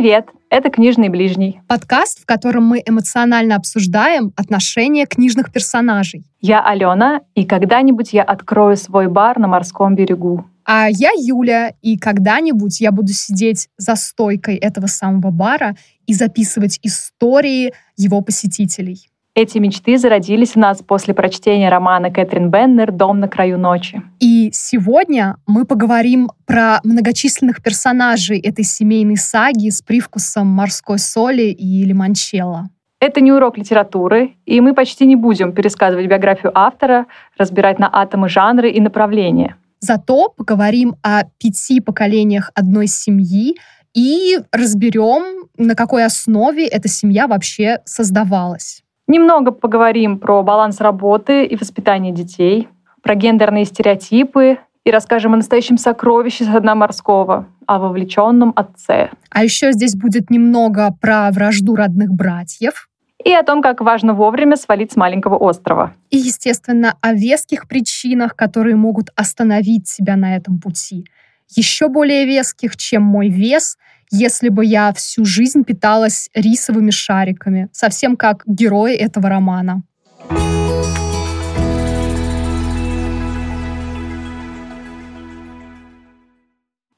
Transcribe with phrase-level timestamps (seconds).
[0.00, 0.30] Привет!
[0.48, 1.60] Это «Книжный ближний».
[1.68, 6.24] Подкаст, в котором мы эмоционально обсуждаем отношения книжных персонажей.
[6.40, 10.46] Я Алена, и когда-нибудь я открою свой бар на морском берегу.
[10.64, 15.76] А я Юля, и когда-нибудь я буду сидеть за стойкой этого самого бара
[16.06, 19.09] и записывать истории его посетителей.
[19.36, 24.02] Эти мечты зародились у нас после прочтения романа Кэтрин Беннер «Дом на краю ночи».
[24.18, 31.84] И сегодня мы поговорим про многочисленных персонажей этой семейной саги с привкусом морской соли и
[31.84, 32.70] лимончелло.
[32.98, 37.06] Это не урок литературы, и мы почти не будем пересказывать биографию автора,
[37.38, 39.56] разбирать на атомы жанры и направления.
[39.78, 43.54] Зато поговорим о пяти поколениях одной семьи
[43.94, 48.82] и разберем, на какой основе эта семья вообще создавалась.
[49.10, 52.68] Немного поговорим про баланс работы и воспитания детей,
[53.02, 59.10] про гендерные стереотипы и расскажем о настоящем сокровище со дна морского, о вовлеченном отце.
[59.28, 62.88] А еще здесь будет немного про вражду родных братьев.
[63.24, 65.92] И о том, как важно вовремя свалить с маленького острова.
[66.10, 71.04] И, естественно, о веских причинах, которые могут остановить себя на этом пути.
[71.48, 73.76] Еще более веских, чем мой вес—
[74.10, 79.82] если бы я всю жизнь питалась рисовыми шариками, совсем как герои этого романа.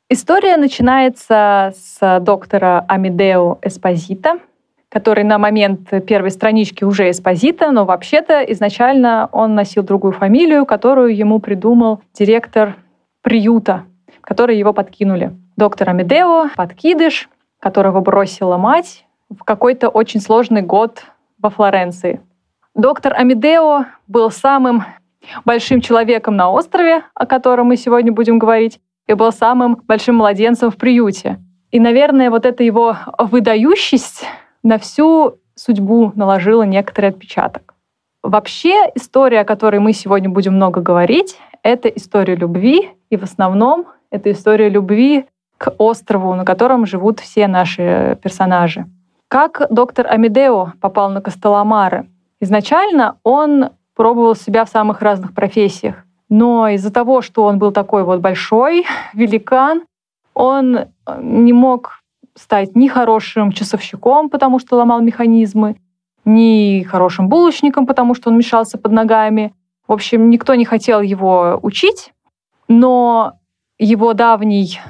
[0.08, 4.40] История начинается с доктора Амидео Эспозита,
[4.90, 11.16] который на момент первой странички уже Эспозита, но вообще-то изначально он носил другую фамилию, которую
[11.16, 12.76] ему придумал директор
[13.22, 13.84] приюта,
[14.20, 17.28] который его подкинули доктор Амедео, подкидыш,
[17.60, 21.04] которого бросила мать в какой-то очень сложный год
[21.38, 22.20] во Флоренции.
[22.74, 24.84] Доктор Амедео был самым
[25.44, 30.70] большим человеком на острове, о котором мы сегодня будем говорить, и был самым большим младенцем
[30.70, 31.38] в приюте.
[31.70, 34.24] И, наверное, вот эта его выдающесть
[34.62, 37.74] на всю судьбу наложила некоторый отпечаток.
[38.22, 43.86] Вообще история, о которой мы сегодня будем много говорить, это история любви, и в основном
[44.10, 45.26] это история любви
[45.62, 48.86] к острову, на котором живут все наши персонажи.
[49.28, 52.08] Как доктор Амедео попал на Костоломары?
[52.40, 56.04] Изначально он пробовал себя в самых разных профессиях.
[56.28, 59.82] Но из-за того, что он был такой вот большой, великан,
[60.34, 60.86] он э,
[61.20, 62.00] не мог
[62.34, 65.76] стать ни хорошим часовщиком, потому что ломал механизмы,
[66.24, 69.54] ни хорошим булочником, потому что он мешался под ногами.
[69.86, 72.12] В общем, никто не хотел его учить,
[72.66, 73.34] но
[73.78, 74.80] его давний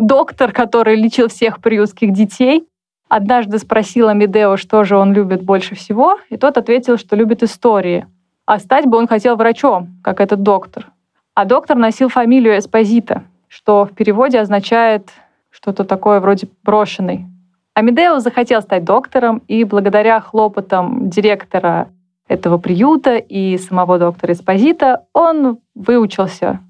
[0.00, 2.66] доктор, который лечил всех приютских детей,
[3.08, 8.06] однажды спросил Амедео, что же он любит больше всего, и тот ответил, что любит истории.
[8.46, 10.86] А стать бы он хотел врачом, как этот доктор.
[11.34, 15.10] А доктор носил фамилию Эспозита, что в переводе означает
[15.50, 17.26] что-то такое вроде брошенный.
[17.74, 21.88] Амедео захотел стать доктором, и благодаря хлопотам директора
[22.28, 26.60] этого приюта и самого доктора Эспозита он выучился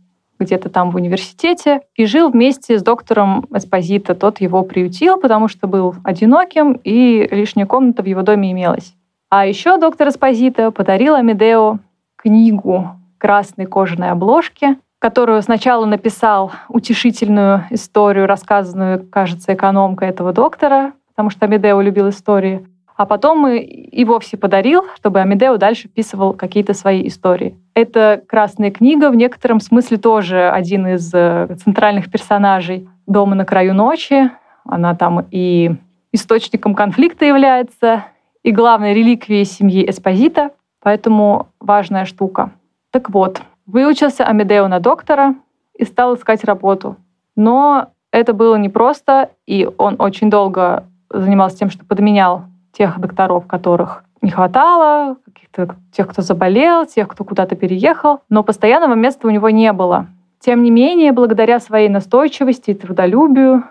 [0.41, 4.15] где-то там в университете и жил вместе с доктором Эспозита.
[4.15, 8.95] Тот его приютил, потому что был одиноким, и лишняя комната в его доме имелась.
[9.29, 11.79] А еще доктор Эспозита подарил Амедео
[12.17, 21.31] книгу красной кожаной обложки, которую сначала написал утешительную историю, рассказанную, кажется, экономкой этого доктора, потому
[21.31, 22.67] что Амедео любил истории.
[22.97, 27.57] А потом и вовсе подарил, чтобы Амедео дальше вписывал какие-то свои истории.
[27.81, 33.73] Эта «Красная книга» в некотором смысле тоже один из э, центральных персонажей «Дома на краю
[33.73, 34.31] ночи».
[34.67, 35.77] Она там и
[36.13, 38.05] источником конфликта является,
[38.43, 40.51] и главной реликвией семьи Эспозита,
[40.83, 42.51] поэтому важная штука.
[42.91, 45.37] Так вот, выучился Амедео на доктора
[45.75, 46.97] и стал искать работу.
[47.35, 54.05] Но это было непросто, и он очень долго занимался тем, что подменял тех докторов, которых
[54.23, 59.51] не хватало, каких-то тех, кто заболел, тех, кто куда-то переехал, но постоянного места у него
[59.51, 60.07] не было.
[60.41, 63.65] Тем не менее, благодаря своей настойчивости и трудолюбию,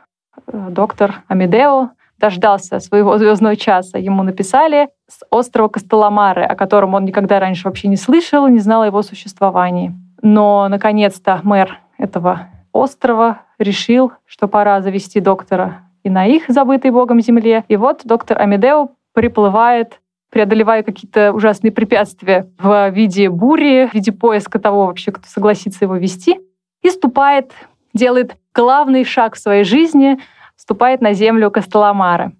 [0.48, 3.98] э, доктор Амедео дождался своего звездного часа.
[3.98, 8.84] Ему написали с острова Костоломары, о котором он никогда раньше вообще не слышал, не знал
[8.84, 9.94] о его существовании.
[10.22, 17.22] Но, наконец-то, мэр этого острова решил, что пора завести доктора и на их забытой Богом
[17.22, 17.64] земле.
[17.68, 20.00] И вот доктор Амедео приплывает
[20.30, 25.96] преодолевая какие-то ужасные препятствия в виде бури, в виде поиска того вообще, кто согласится его
[25.96, 26.40] вести,
[26.82, 27.52] и ступает,
[27.94, 30.20] делает главный шаг в своей жизни,
[30.56, 32.34] ступает на землю Костоломары.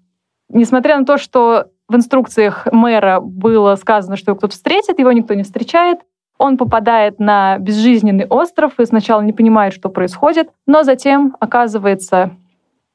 [0.48, 5.34] Несмотря на то, что в инструкциях мэра было сказано, что его кто-то встретит, его никто
[5.34, 6.00] не встречает,
[6.38, 12.30] он попадает на безжизненный остров и сначала не понимает, что происходит, но затем оказывается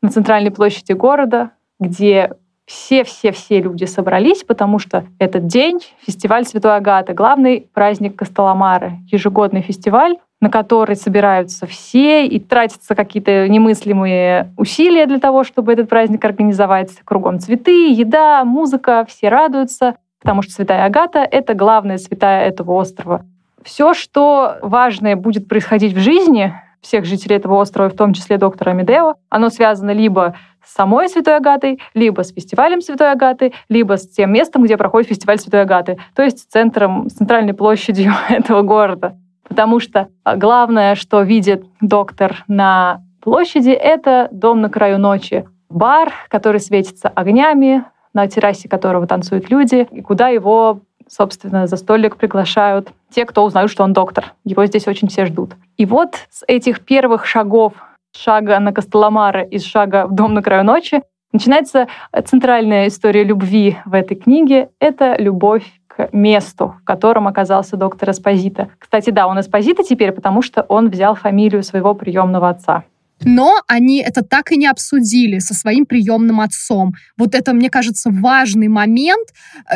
[0.02, 2.32] на центральной площади города, где
[2.66, 10.18] все-все-все люди собрались, потому что этот день— фестиваль Святой Агаты, главный праздник Костоломары, ежегодный фестиваль,
[10.42, 16.92] на который собираются все и тратятся какие-то немыслимые усилия для того, чтобы этот праздник организовать.
[17.06, 23.26] Кругом цветы, еда, музыка, все радуются, потому что Святая Агата— это главная святая этого острова.
[23.64, 28.72] Все, что важное будет происходить в жизни всех жителей этого острова, в том числе доктора
[28.72, 30.36] Амедео, оно связано либо
[30.66, 35.40] самой Святой Агатой, либо с фестивалем Святой Агаты, либо с тем местом, где проходит фестиваль
[35.40, 39.18] Святой Агаты, то есть центром, центральной площадью этого города.
[39.48, 45.46] Потому что главное, что видит доктор на площади, это дом на краю ночи.
[45.70, 52.18] Бар, который светится огнями, на террасе которого танцуют люди, и куда его собственно, за столик
[52.18, 54.34] приглашают те, кто узнают, что он доктор.
[54.44, 55.52] Его здесь очень все ждут.
[55.78, 57.74] И вот с этих первых шагов
[58.16, 61.02] шага на Костоломары из шага в дом на краю ночи
[61.32, 61.88] начинается
[62.26, 64.70] центральная история любви в этой книге.
[64.80, 68.70] Это любовь к месту, в котором оказался доктор Эспозита.
[68.80, 72.84] Кстати, да, он Эспозита теперь, потому что он взял фамилию своего приемного отца.
[73.24, 76.94] Но они это так и не обсудили со своим приемным отцом.
[77.18, 79.30] Вот это, мне кажется, важный момент.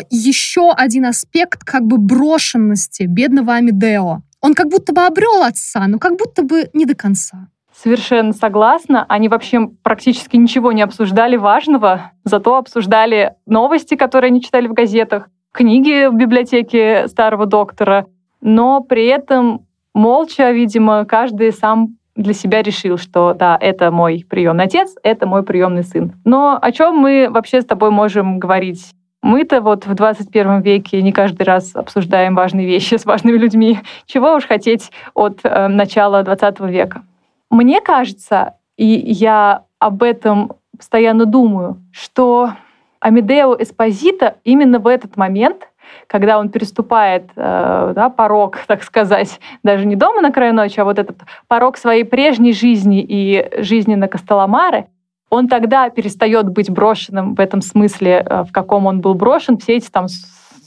[0.10, 4.22] Еще один аспект как бы брошенности бедного Амидео.
[4.42, 7.48] Он как будто бы обрел отца, но как будто бы не до конца.
[7.82, 9.06] Совершенно согласна.
[9.08, 15.30] Они вообще практически ничего не обсуждали важного, зато обсуждали новости, которые они читали в газетах,
[15.54, 18.06] книги в библиотеке старого доктора,
[18.42, 24.66] но при этом молча, видимо, каждый сам для себя решил, что да, это мой приемный
[24.66, 26.12] отец, это мой приемный сын.
[26.26, 28.92] Но о чем мы вообще с тобой можем говорить?
[29.22, 33.80] Мы-то вот в 21 веке не каждый раз обсуждаем важные вещи с важными людьми.
[34.06, 37.04] Чего уж хотеть от э, начала 20 века.
[37.50, 42.52] Мне кажется, и я об этом постоянно думаю, что
[43.00, 45.68] Амедео Эспозита именно в этот момент,
[46.08, 50.86] когда он переступает э, да, порог, так сказать, даже не дома на краю ночи, а
[50.86, 51.18] вот этот
[51.48, 54.88] порог своей прежней жизни и жизни на Костоломаре,
[55.30, 59.78] он тогда перестает быть брошенным в этом смысле, э, в каком он был брошен все
[59.78, 60.08] эти там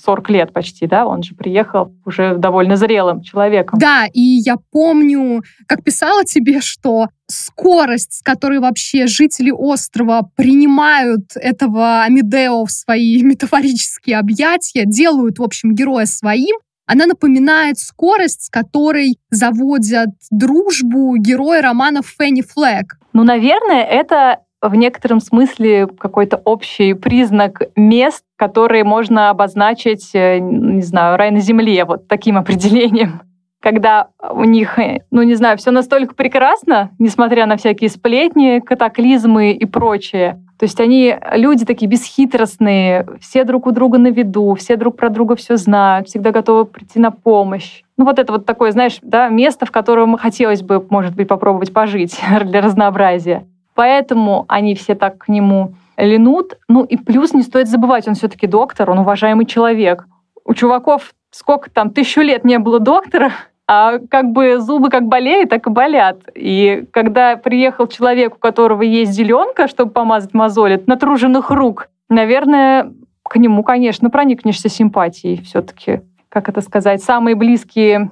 [0.05, 3.79] 40 лет почти, да, он же приехал уже довольно зрелым человеком.
[3.79, 11.37] Да, и я помню, как писала тебе, что скорость, с которой вообще жители острова принимают
[11.37, 16.57] этого Амидео в свои метафорические объятия, делают, в общем, героя своим,
[16.87, 22.99] она напоминает скорость, с которой заводят дружбу герои романа Фенни Флэг.
[23.13, 30.83] Ну, наверное, это в некотором смысле какой-то общий признак мест, которые можно обозначить, э, не
[30.83, 33.23] знаю, рай на земле, вот таким определением.
[33.61, 39.53] Когда у них, э, ну не знаю, все настолько прекрасно, несмотря на всякие сплетни, катаклизмы
[39.53, 40.41] и прочее.
[40.59, 45.09] То есть они люди такие бесхитростные, все друг у друга на виду, все друг про
[45.09, 47.83] друга все знают, всегда готовы прийти на помощь.
[47.97, 51.73] Ну вот это вот такое, знаешь, да, место, в котором хотелось бы, может быть, попробовать
[51.73, 53.45] пожить для разнообразия.
[53.75, 56.59] Поэтому они все так к нему линут.
[56.69, 60.07] Ну и плюс не стоит забывать, он все-таки доктор, он уважаемый человек.
[60.45, 63.33] У чуваков сколько там, тысячу лет не было доктора,
[63.67, 66.19] а как бы зубы как болели, так и болят.
[66.35, 72.93] И когда приехал человек, у которого есть зеленка, чтобы помазать мозоли, от натруженных рук, наверное,
[73.23, 76.03] к нему, конечно, проникнешься симпатией все-таки.
[76.29, 77.03] Как это сказать?
[77.03, 78.11] Самые близкие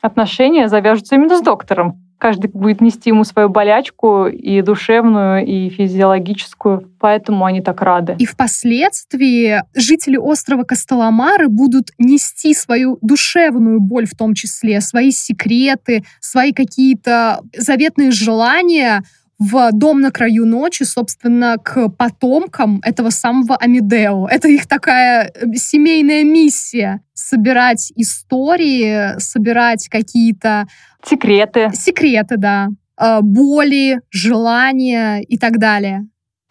[0.00, 6.90] отношения завяжутся именно с доктором каждый будет нести ему свою болячку и душевную, и физиологическую,
[6.98, 8.16] поэтому они так рады.
[8.18, 16.04] И впоследствии жители острова Костоломары будут нести свою душевную боль в том числе, свои секреты,
[16.20, 19.02] свои какие-то заветные желания
[19.38, 24.26] в дом на краю ночи, собственно, к потомкам этого самого Амидео.
[24.26, 30.66] Это их такая э, семейная миссия— собирать истории, собирать какие-то...
[31.04, 31.70] Секреты.
[31.72, 32.68] Секреты, да.
[33.00, 36.06] Э, боли, желания и так далее.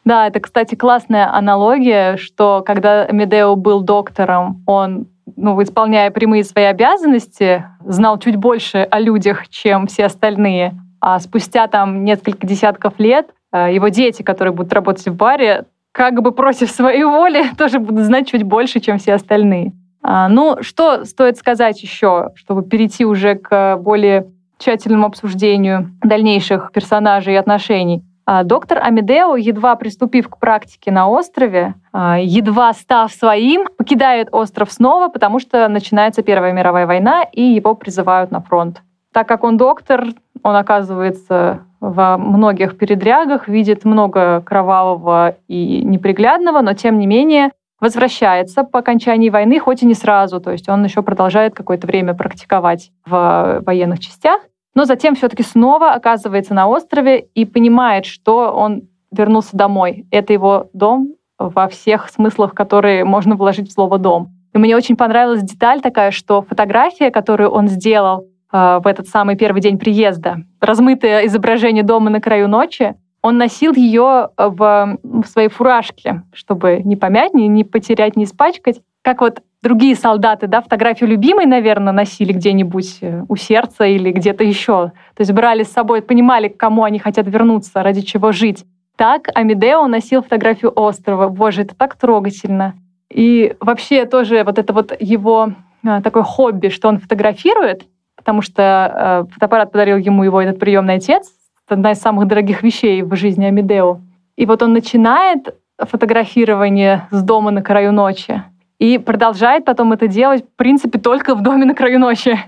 [0.06, 6.66] Да, это, кстати, классная аналогия, что когда Амедео был доктором, он ну, исполняя прямые свои
[6.66, 10.74] обязанности, знал чуть больше о людях, чем все остальные.
[11.02, 16.22] А спустя там несколько десятков лет э, его дети, которые будут работать в баре, как
[16.22, 19.74] бы против своей воли, тоже будут знать чуть больше, чем все остальные.
[20.02, 24.28] А, ну, что стоит сказать еще, чтобы перейти уже к более
[24.58, 28.04] тщательному обсуждению дальнейших персонажей и отношений.
[28.30, 34.70] А, доктор Амедео, едва приступив к практике на острове, а, едва став своим, покидает остров
[34.72, 38.82] снова, потому что начинается Первая мировая война, и его призывают на фронт.
[39.14, 40.08] Так как он доктор,
[40.44, 48.64] он оказывается во многих передрягах, видит много кровавого и неприглядного, но тем не менее возвращается
[48.64, 52.92] по окончании войны, хоть и не сразу, то есть он еще продолжает какое-то время практиковать
[53.06, 54.42] в военных частях,
[54.74, 60.06] но затем все-таки снова оказывается на острове и понимает, что он вернулся домой.
[60.12, 64.30] Это его дом во всех смыслах, которые можно вложить в слово «дом».
[64.54, 69.36] И мне очень понравилась деталь такая, что фотография, которую он сделал э, в этот самый
[69.36, 72.96] первый день приезда, размытое изображение дома на краю ночи,
[73.28, 78.80] он носил ее в, в своей фуражке, чтобы не помять, не, не потерять, не испачкать.
[79.02, 84.46] Как вот другие солдаты, да, фотографию любимой, наверное, носили где-нибудь э, у сердца или где-то
[84.46, 84.94] еще.
[85.14, 88.64] То есть брали с собой, понимали, к кому они хотят вернуться, ради чего жить.
[88.96, 91.28] Так Амедео носил фотографию острова.
[91.28, 92.76] Боже, это так трогательно.
[93.12, 95.52] И вообще тоже вот это вот его
[95.86, 97.84] а, такое хобби, что он фотографирует,
[98.16, 101.37] потому что э, фотоаппарат подарил ему его этот приемный отец.
[101.68, 104.00] Это одна из самых дорогих вещей в жизни Амедео.
[104.38, 108.42] И вот он начинает фотографирование с дома на краю ночи
[108.80, 112.40] и продолжает потом это делать, в принципе, только в доме на краю ночи.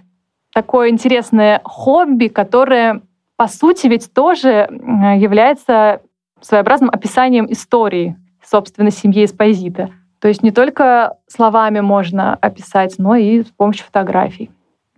[0.53, 3.01] Такое интересное хобби, которое,
[3.35, 4.69] по сути, ведь тоже
[5.17, 5.99] является
[6.39, 9.89] своеобразным описанием истории, собственно, семьи Эспозита.
[10.21, 14.49] То есть не только словами можно описать, но и с помощью фотографий.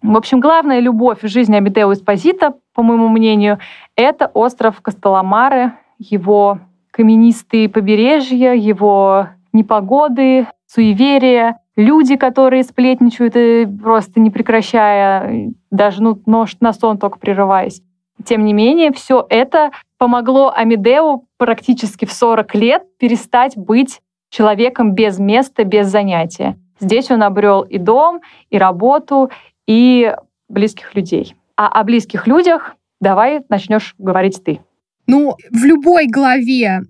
[0.02, 3.60] В общем, главная любовь в жизни Амедео Эспозита, по моему мнению,
[3.96, 14.32] это остров Костоломары, его каменистые побережья, его непогоды, суеверия, люди, которые сплетничают и просто не
[14.32, 17.82] прекращая, даже ну, нож на сон только прерываясь.
[18.26, 25.20] Тем не менее, все это помогло Амедеу практически в 40 лет перестать быть человеком без
[25.20, 26.58] места, без занятия.
[26.80, 29.30] Здесь он обрел и дом, и работу,
[29.68, 30.14] и
[30.50, 31.36] близких людей.
[31.56, 34.62] А о близких людях давай начнешь говорить ты.
[35.08, 36.82] Ну, в любой главе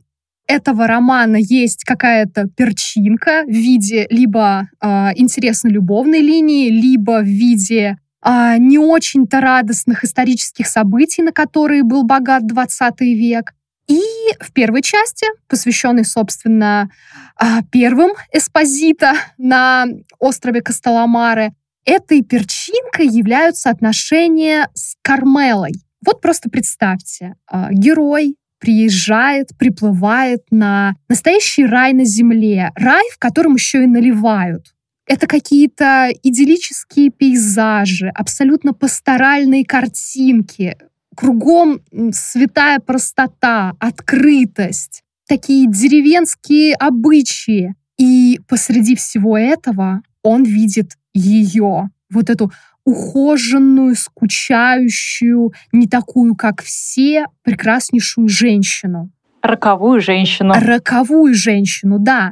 [0.47, 7.97] этого романа есть какая-то перчинка в виде либо э, интересной любовной линии, либо в виде
[8.23, 13.53] э, не очень-то радостных исторических событий, на которые был богат 20 век.
[13.87, 14.01] И
[14.39, 16.89] в первой части, посвященной, собственно,
[17.35, 19.85] а, первым Эспозита на
[20.19, 21.51] острове Костоломары,
[21.85, 25.73] этой перчинкой являются отношения с Кармелой.
[26.05, 27.35] Вот просто представьте,
[27.71, 32.71] герой приезжает, приплывает на настоящий рай на земле.
[32.75, 34.73] Рай, в котором еще и наливают.
[35.07, 40.77] Это какие-то идиллические пейзажи, абсолютно пасторальные картинки.
[41.15, 41.81] Кругом
[42.13, 47.75] святая простота, открытость, такие деревенские обычаи.
[47.97, 52.51] И посреди всего этого он видит ее, вот эту
[52.83, 59.11] ухоженную, скучающую, не такую, как все, прекраснейшую женщину.
[59.41, 60.53] Роковую женщину.
[60.55, 62.31] Роковую женщину, да.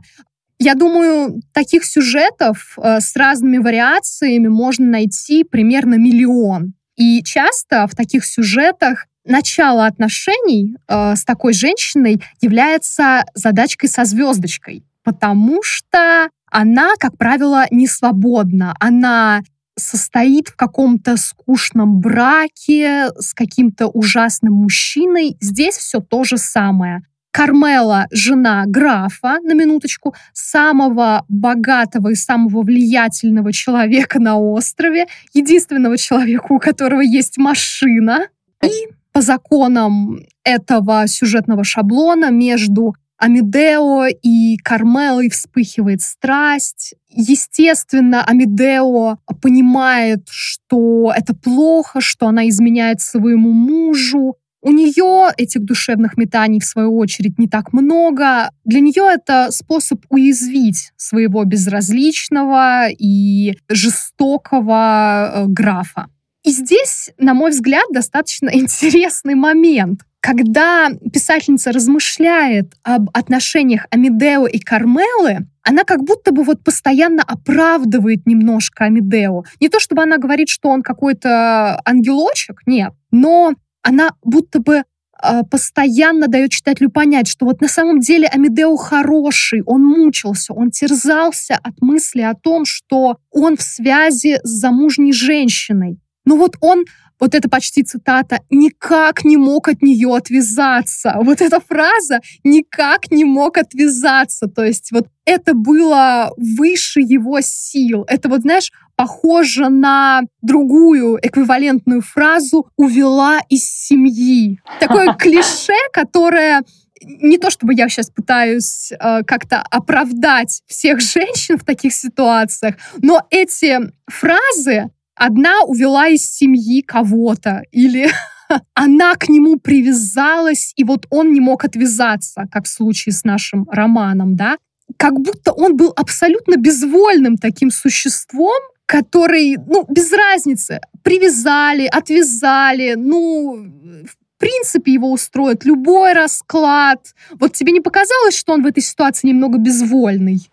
[0.59, 6.73] Я думаю, таких сюжетов э, с разными вариациями можно найти примерно миллион.
[6.97, 14.83] И часто в таких сюжетах начало отношений э, с такой женщиной является задачкой со звездочкой,
[15.03, 18.75] потому что она, как правило, не свободна.
[18.79, 19.41] Она
[19.79, 25.37] состоит в каком-то скучном браке с каким-то ужасным мужчиной.
[25.39, 27.01] Здесь все то же самое.
[27.31, 36.47] Кармела, жена графа, на минуточку, самого богатого и самого влиятельного человека на острове, единственного человека,
[36.49, 38.27] у которого есть машина.
[38.63, 46.95] И по законам этого сюжетного шаблона между Амедео и Кармелой вспыхивает страсть.
[47.09, 54.37] Естественно, Амедео понимает, что это плохо, что она изменяет своему мужу.
[54.61, 58.51] У нее этих душевных метаний, в свою очередь, не так много.
[58.65, 66.07] Для нее это способ уязвить своего безразличного и жестокого э, графа.
[66.43, 70.01] И здесь, на мой взгляд, достаточно интересный момент.
[70.21, 78.25] Когда писательница размышляет об отношениях Амедео и Кармелы, она как будто бы вот постоянно оправдывает
[78.25, 79.43] немножко Амедео.
[79.61, 84.83] Не то чтобы она говорит, что он какой-то ангелочек, нет, но она будто бы
[85.23, 90.71] э, постоянно дает читателю понять, что вот на самом деле Амедео хороший, он мучился, он
[90.71, 95.99] терзался от мысли о том, что он в связи с замужней женщиной.
[96.25, 96.83] Но вот он
[97.19, 101.15] вот это почти цитата, никак не мог от нее отвязаться.
[101.21, 104.47] Вот эта фраза никак не мог отвязаться.
[104.47, 108.05] То есть вот это было выше его сил.
[108.07, 114.59] Это вот, знаешь, похоже на другую эквивалентную фразу «увела из семьи».
[114.79, 116.63] Такое клише, которое
[117.01, 123.25] не то чтобы я сейчас пытаюсь э, как-то оправдать всех женщин в таких ситуациях, но
[123.29, 128.09] эти фразы одна увела из семьи кого-то или
[128.73, 133.67] она к нему привязалась, и вот он не мог отвязаться, как в случае с нашим
[133.69, 134.57] романом, да,
[134.97, 143.67] как будто он был абсолютно безвольным таким существом, который, ну, без разницы, привязали, отвязали, ну,
[144.05, 147.13] в принципе его устроит любой расклад.
[147.31, 150.49] Вот тебе не показалось, что он в этой ситуации немного безвольный?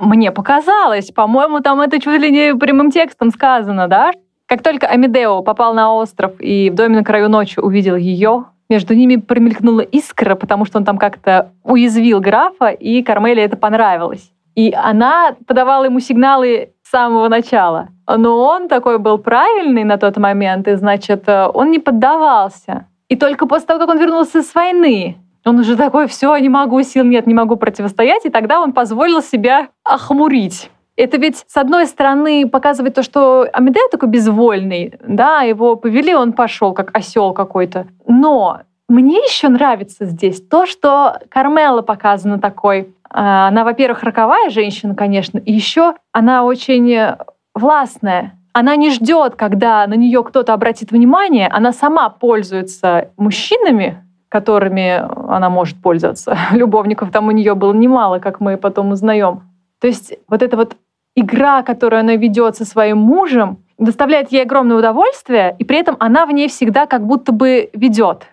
[0.00, 1.10] Мне показалось.
[1.10, 4.12] По-моему, там это чуть ли не прямым текстом сказано, да?
[4.46, 8.94] Как только Амедео попал на остров и в доме на краю ночи увидел ее, между
[8.94, 14.30] ними промелькнула искра, потому что он там как-то уязвил графа, и Кармеле это понравилось.
[14.54, 17.88] И она подавала ему сигналы с самого начала.
[18.06, 22.86] Но он такой был правильный на тот момент, и, значит, он не поддавался.
[23.08, 26.82] И только после того, как он вернулся с войны, он уже такой, все, не могу,
[26.82, 30.70] сил нет, не могу противостоять, и тогда он позволил себя охмурить.
[30.96, 36.32] Это ведь, с одной стороны, показывает то, что Амедея такой безвольный, да, его повели, он
[36.32, 37.86] пошел, как осел какой-то.
[38.06, 42.94] Но мне еще нравится здесь то, что Кармела показана такой.
[43.10, 47.14] А, она, во-первых, роковая женщина, конечно, и еще она очень
[47.54, 48.32] властная.
[48.52, 55.50] Она не ждет, когда на нее кто-то обратит внимание, она сама пользуется мужчинами, которыми она
[55.50, 56.36] может пользоваться.
[56.52, 59.42] Любовников там у нее было немало, как мы потом узнаем.
[59.80, 60.76] То есть вот эта вот
[61.14, 66.26] игра, которую она ведет со своим мужем, доставляет ей огромное удовольствие, и при этом она
[66.26, 68.26] в ней всегда как будто бы ведет.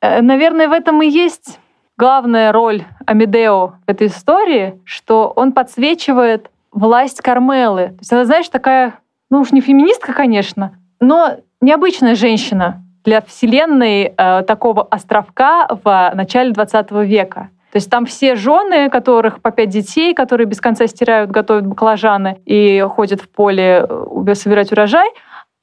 [0.00, 1.58] Э, наверное, в этом и есть
[1.96, 7.88] главная роль Амедео в этой истории, что он подсвечивает власть Кармелы.
[7.88, 8.94] То есть она, знаешь, такая,
[9.30, 16.52] ну уж не феминистка, конечно, но необычная женщина для вселенной э, такого островка в начале
[16.52, 17.50] 20 века.
[17.72, 22.38] То есть там все жены, которых по пять детей, которые без конца стирают, готовят баклажаны
[22.44, 25.08] и ходят в поле э, собирать урожай,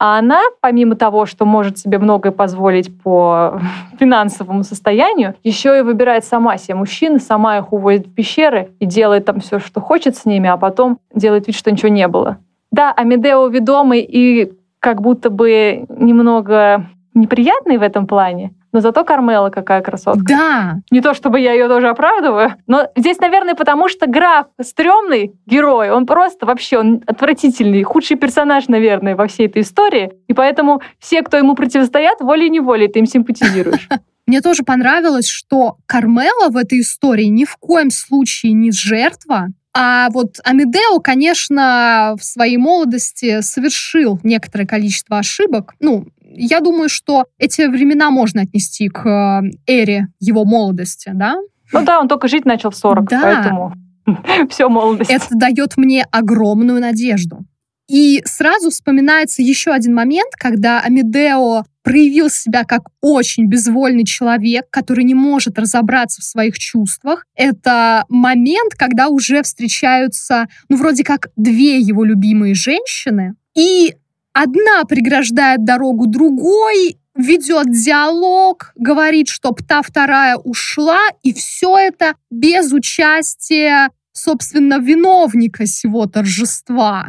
[0.00, 3.60] а она, помимо того, что может себе многое позволить по
[3.98, 9.24] финансовому состоянию, еще и выбирает сама себе мужчин, сама их уводит в пещеры и делает
[9.24, 12.38] там все, что хочет с ними, а потом делает вид, что ничего не было.
[12.70, 16.86] Да, Амедео ведомый и как будто бы немного
[17.20, 20.24] неприятный в этом плане, но зато Кармела какая красотка.
[20.26, 20.80] Да.
[20.90, 25.90] Не то, чтобы я ее тоже оправдываю, но здесь, наверное, потому что граф стрёмный герой,
[25.90, 30.12] он просто вообще, он отвратительный, худший персонаж, наверное, во всей этой истории.
[30.26, 33.88] И поэтому все, кто ему противостоят, волей-неволей ты им симпатизируешь.
[34.26, 39.48] Мне тоже понравилось, что Кармела в этой истории ни в коем случае не жертва,
[39.80, 45.74] а вот Амедео, конечно, в своей молодости совершил некоторое количество ошибок.
[45.78, 51.36] Ну, я думаю, что эти времена можно отнести к э, эре его молодости, да?
[51.72, 53.20] Ну да, он только жить начал в 40, да.
[53.22, 53.74] поэтому
[54.50, 55.10] все молодость.
[55.10, 57.44] Это дает мне огромную надежду.
[57.88, 65.04] И сразу вспоминается еще один момент, когда Амедео проявил себя как очень безвольный человек, который
[65.04, 67.24] не может разобраться в своих чувствах.
[67.34, 73.94] Это момент, когда уже встречаются, ну, вроде как две его любимые женщины, и
[74.32, 82.72] Одна преграждает дорогу другой, ведет диалог, говорит, чтоб та вторая ушла, и все это без
[82.72, 87.06] участия, собственно, виновника всего торжества.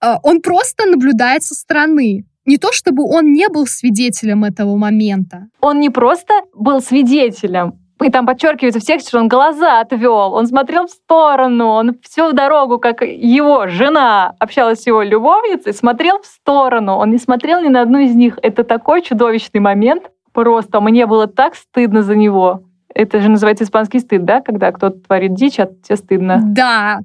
[0.00, 2.26] А, он просто наблюдает со стороны.
[2.46, 5.48] Не то чтобы он не был свидетелем этого момента.
[5.60, 10.46] Он не просто был свидетелем, и там подчеркивается в тексте, что он глаза отвел, он
[10.46, 16.26] смотрел в сторону, он всю дорогу, как его жена общалась с его любовницей, смотрел в
[16.26, 18.38] сторону, он не смотрел ни на одну из них.
[18.42, 20.10] Это такой чудовищный момент.
[20.32, 22.64] Просто мне было так стыдно за него.
[22.92, 24.40] Это же называется испанский стыд, да?
[24.40, 26.40] Когда кто-то творит дичь, а тебе стыдно.
[26.42, 26.98] Да.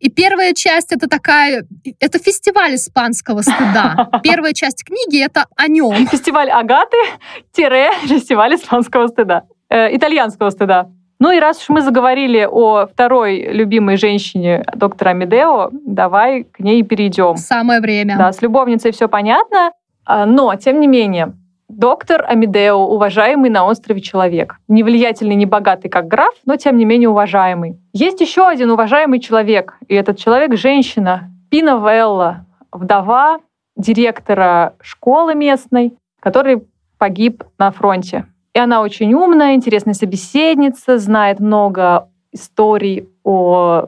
[0.00, 1.64] И первая часть это такая,
[2.00, 4.10] это фестиваль испанского стыда.
[4.24, 6.08] Первая часть книги это о нем.
[6.08, 6.96] Фестиваль Агаты,
[7.52, 10.88] тире, фестиваль испанского стыда э, итальянского стыда.
[11.18, 16.82] Ну и раз уж мы заговорили о второй любимой женщине доктора Амедео, давай к ней
[16.82, 17.36] перейдем.
[17.36, 18.18] Самое время.
[18.18, 19.70] Да, с любовницей все понятно,
[20.04, 21.34] а, но, тем не менее,
[21.68, 24.56] доктор Амедео, уважаемый на острове человек.
[24.66, 27.78] Не влиятельный, не богатый, как граф, но, тем не менее, уважаемый.
[27.92, 33.38] Есть еще один уважаемый человек, и этот человек— женщина, Пина Велла, вдова
[33.76, 36.64] директора школы местной, который
[36.98, 38.26] погиб на фронте.
[38.54, 43.86] И она очень умная, интересная собеседница, знает много историй о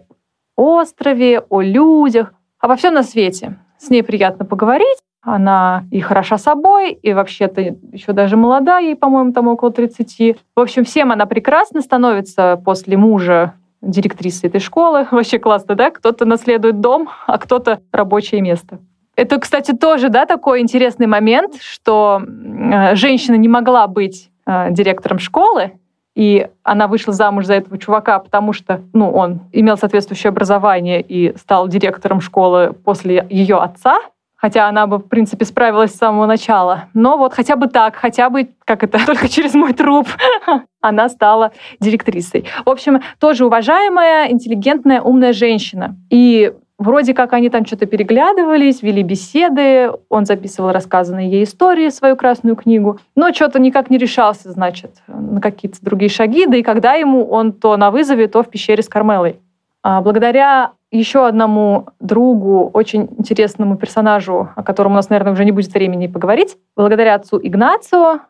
[0.56, 3.58] острове, о людях, обо всем на свете.
[3.78, 4.98] С ней приятно поговорить.
[5.20, 10.36] Она и хороша собой, и вообще-то еще даже молода, ей, по-моему, там около 30.
[10.54, 15.06] В общем, всем она прекрасно становится после мужа директрисой этой школы.
[15.10, 15.90] Вообще классно, да?
[15.90, 18.78] Кто-то наследует дом, а кто-то рабочее место.
[19.16, 25.18] Это, кстати, тоже да, такой интересный момент, что э, женщина не могла быть э, директором
[25.18, 25.72] школы,
[26.14, 31.36] и она вышла замуж за этого чувака, потому что ну, он имел соответствующее образование и
[31.36, 33.98] стал директором школы после ее отца,
[34.36, 36.84] хотя она бы, в принципе, справилась с самого начала.
[36.94, 40.06] Но вот хотя бы так, хотя бы, как это, только через мой труп
[40.80, 42.44] она стала директрисой.
[42.64, 45.96] В общем, тоже уважаемая, интеллигентная, умная женщина.
[46.10, 52.16] И Вроде как они там что-то переглядывались, вели беседы, он записывал рассказанные ей истории, свою
[52.16, 56.94] красную книгу, но что-то никак не решался, значит, на какие-то другие шаги, да и когда
[56.94, 59.40] ему он то на вызове, то в пещере с Кармелой.
[59.84, 65.52] А благодаря еще одному другу, очень интересному персонажу, о котором у нас, наверное, уже не
[65.52, 68.20] будет времени поговорить, благодаря отцу Игнацио,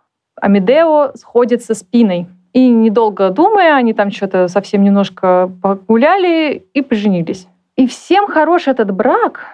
[0.40, 2.26] Амедео сходится с Пиной.
[2.52, 7.48] И недолго думая, они там что-то совсем немножко погуляли и поженились.
[7.76, 9.46] И всем хорош этот брак,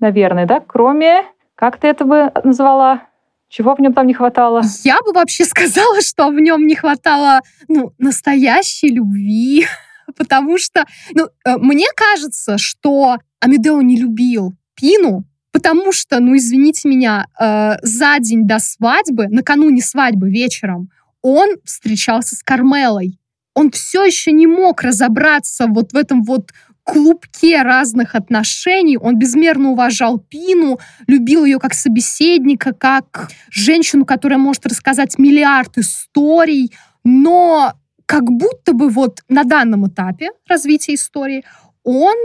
[0.00, 1.22] наверное, да, кроме,
[1.54, 3.06] как ты это бы назвала,
[3.48, 4.62] чего в нем там не хватало?
[4.82, 9.66] Я бы вообще сказала, что в нем не хватало, ну, настоящей любви,
[10.16, 16.88] потому что, ну, э, мне кажется, что Амедео не любил Пину, потому что, ну, извините
[16.88, 23.20] меня, э, за день до свадьбы, накануне свадьбы вечером, он встречался с Кармелой.
[23.54, 26.50] Он все еще не мог разобраться вот в этом вот
[26.84, 28.98] клубке разных отношений.
[28.98, 36.72] Он безмерно уважал Пину, любил ее как собеседника, как женщину, которая может рассказать миллиард историй,
[37.04, 37.74] но
[38.06, 41.44] как будто бы вот на данном этапе развития истории
[41.84, 42.16] он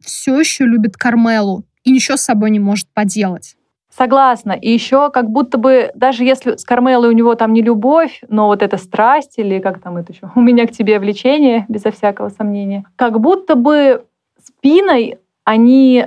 [0.00, 3.56] все еще любит Кармелу и ничего с собой не может поделать.
[3.96, 4.52] Согласна.
[4.52, 8.46] И еще как будто бы, даже если с Кармелой у него там не любовь, но
[8.46, 12.30] вот эта страсть или как там это еще, у меня к тебе влечение, безо всякого
[12.30, 14.04] сомнения, как будто бы
[14.38, 16.06] с Пиной они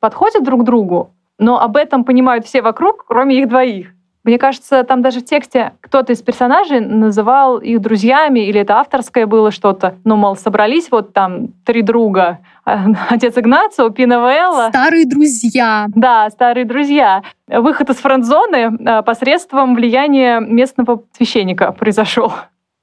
[0.00, 3.94] подходят друг другу, но об этом понимают все вокруг, кроме их двоих.
[4.24, 9.26] Мне кажется, там даже в тексте кто-то из персонажей называл их друзьями, или это авторское
[9.26, 9.96] было что-то.
[10.04, 12.38] Ну, мол, собрались вот там три друга.
[13.10, 14.68] Отец Игнацио, Пина Вэлла.
[14.70, 15.86] Старые друзья.
[15.94, 17.22] Да, старые друзья.
[17.46, 22.32] Выход из френд-зоны а, посредством влияния местного священника произошел.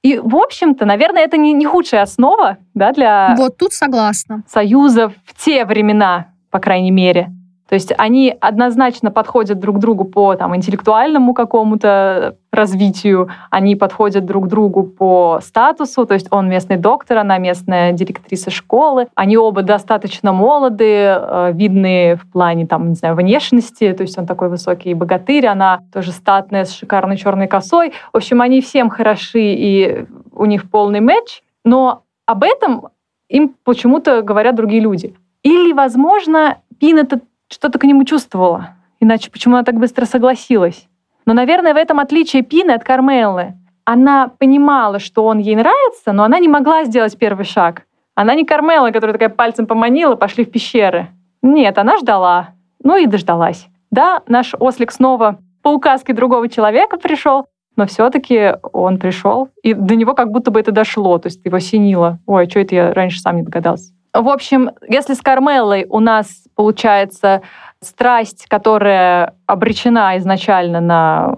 [0.04, 4.44] И, в общем-то, наверное, это не, не худшая основа да, для вот тут согласна.
[4.48, 7.32] союза в те времена, по крайней мере.
[7.72, 14.50] То есть они однозначно подходят друг другу по там, интеллектуальному какому-то развитию, они подходят друг
[14.50, 19.08] другу по статусу, то есть он местный доктор, она местная директриса школы.
[19.16, 24.26] Они оба достаточно молоды, э, видны в плане там, не знаю, внешности, то есть он
[24.26, 27.94] такой высокий богатырь, она тоже статная, с шикарной черной косой.
[28.12, 32.90] В общем, они всем хороши, и у них полный матч, но об этом
[33.30, 35.16] им почему-то говорят другие люди.
[35.42, 38.70] Или, возможно, Пин этот что-то к нему чувствовала.
[39.00, 40.88] Иначе почему она так быстро согласилась?
[41.26, 43.54] Но, наверное, в этом отличие Пины от Кармеллы.
[43.84, 47.84] Она понимала, что он ей нравится, но она не могла сделать первый шаг.
[48.16, 51.08] Она не Кармела, которая такая пальцем поманила, пошли в пещеры.
[51.42, 52.50] Нет, она ждала.
[52.84, 53.68] Ну и дождалась.
[53.90, 59.96] Да, наш ослик снова по указке другого человека пришел, но все-таки он пришел, и до
[59.96, 62.20] него как будто бы это дошло, то есть его синило.
[62.26, 63.94] Ой, а что это я раньше сам не догадался.
[64.14, 67.42] В общем, если с Кармеллой у нас получается
[67.82, 71.36] страсть, которая обречена изначально на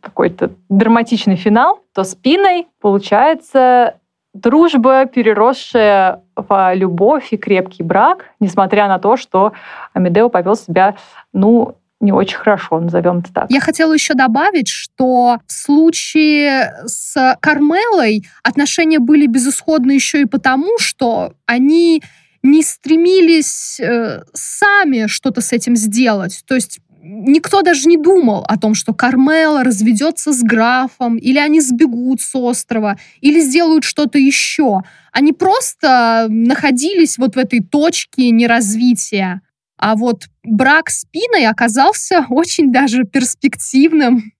[0.00, 3.96] какой-то драматичный финал, то с Пиной получается
[4.32, 9.52] дружба, переросшая в любовь и крепкий брак, несмотря на то, что
[9.92, 10.96] Амедео повел себя,
[11.34, 13.46] ну, не очень хорошо, назовем это так.
[13.50, 20.78] Я хотела еще добавить, что в случае с Кармелой отношения были безысходны еще и потому,
[20.78, 22.02] что они
[22.44, 26.42] не стремились э, сами что-то с этим сделать.
[26.46, 31.60] То есть никто даже не думал о том, что Кармела разведется с графом, или они
[31.62, 34.82] сбегут с острова, или сделают что-то еще.
[35.10, 39.40] Они просто находились вот в этой точке неразвития.
[39.78, 44.33] А вот брак с Пиной оказался очень даже перспективным.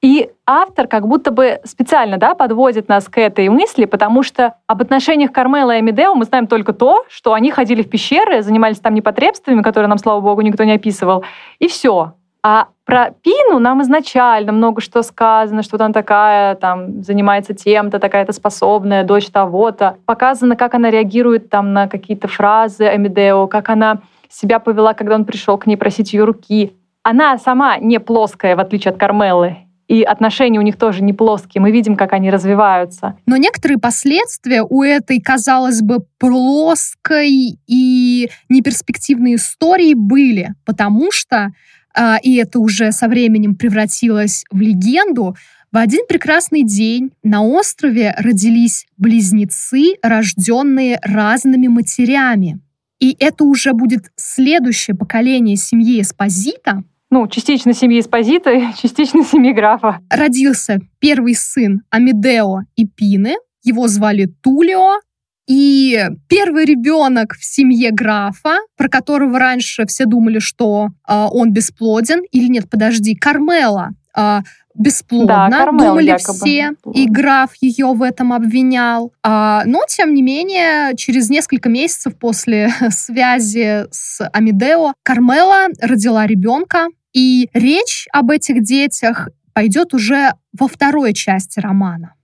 [0.00, 4.80] И автор как будто бы специально да, подводит нас к этой мысли, потому что об
[4.80, 8.94] отношениях Кармела и Амедео мы знаем только то, что они ходили в пещеры, занимались там
[8.94, 11.24] непотребствами, которые нам, слава богу, никто не описывал,
[11.58, 12.12] и все.
[12.44, 18.32] А про Пину нам изначально много что сказано, что она такая, там, занимается тем-то, такая-то
[18.32, 19.96] способная, дочь того-то.
[20.06, 25.24] Показано, как она реагирует там на какие-то фразы Амидео, как она себя повела, когда он
[25.24, 26.72] пришел к ней просить ее руки.
[27.02, 31.62] Она сама не плоская, в отличие от Кармелы, и отношения у них тоже не плоские.
[31.62, 33.16] Мы видим, как они развиваются.
[33.26, 41.52] Но некоторые последствия у этой, казалось бы, плоской и неперспективной истории были, потому что,
[41.96, 45.34] э, и это уже со временем превратилось в легенду,
[45.72, 52.60] в один прекрасный день на острове родились близнецы, рожденные разными матерями.
[53.00, 60.00] И это уже будет следующее поколение семьи Эспозита, ну, частично семьи Эспозита, частично семьи графа.
[60.10, 63.36] Родился первый сын Амедео и Пины.
[63.62, 65.00] Его звали Тулио.
[65.46, 72.20] И первый ребенок в семье графа, про которого раньше все думали, что э, он бесплоден,
[72.30, 74.40] или нет, подожди, Кармела э,
[74.78, 76.38] бесплодна, да, думали якобы.
[76.38, 79.12] все, и граф ее в этом обвинял.
[79.22, 86.88] А, но, тем не менее, через несколько месяцев после связи с Амидео Кармела родила ребенка,
[87.18, 92.14] и речь об этих детях пойдет уже во второй части романа.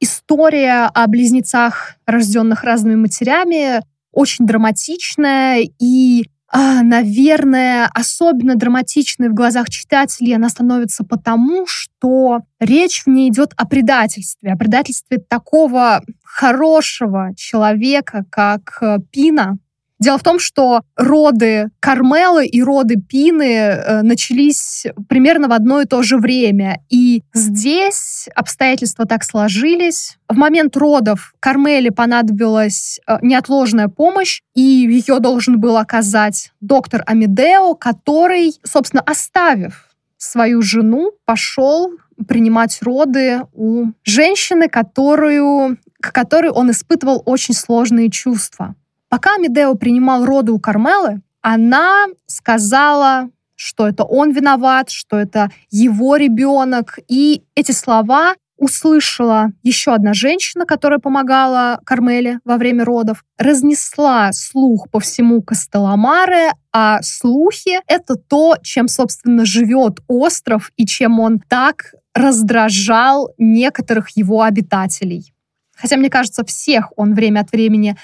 [0.00, 10.34] История о близнецах, рожденных разными матерями, очень драматичная и наверное, особенно драматичной в глазах читателей
[10.34, 18.24] она становится потому, что речь в ней идет о предательстве, о предательстве такого хорошего человека,
[18.30, 19.58] как э, Пина,
[19.98, 25.86] Дело в том, что роды Кармелы и роды Пины э, начались примерно в одно и
[25.86, 26.80] то же время.
[26.88, 30.18] И здесь обстоятельства так сложились.
[30.28, 37.74] В момент родов Кармеле понадобилась э, неотложная помощь, и ее должен был оказать доктор Амидео,
[37.74, 41.92] который, собственно, оставив свою жену, пошел
[42.26, 48.74] принимать роды у женщины, которую, к которой он испытывал очень сложные чувства.
[49.08, 56.16] Пока Медео принимал роды у Кармелы, она сказала, что это он виноват, что это его
[56.16, 56.98] ребенок.
[57.08, 64.90] И эти слова услышала еще одна женщина, которая помогала Кармеле во время родов, разнесла слух
[64.90, 71.94] по всему Костеломаре, а слухи— это то, чем, собственно, живет остров и чем он так
[72.14, 75.32] раздражал некоторых его обитателей.
[75.76, 77.96] Хотя, мне кажется, всех он время от времени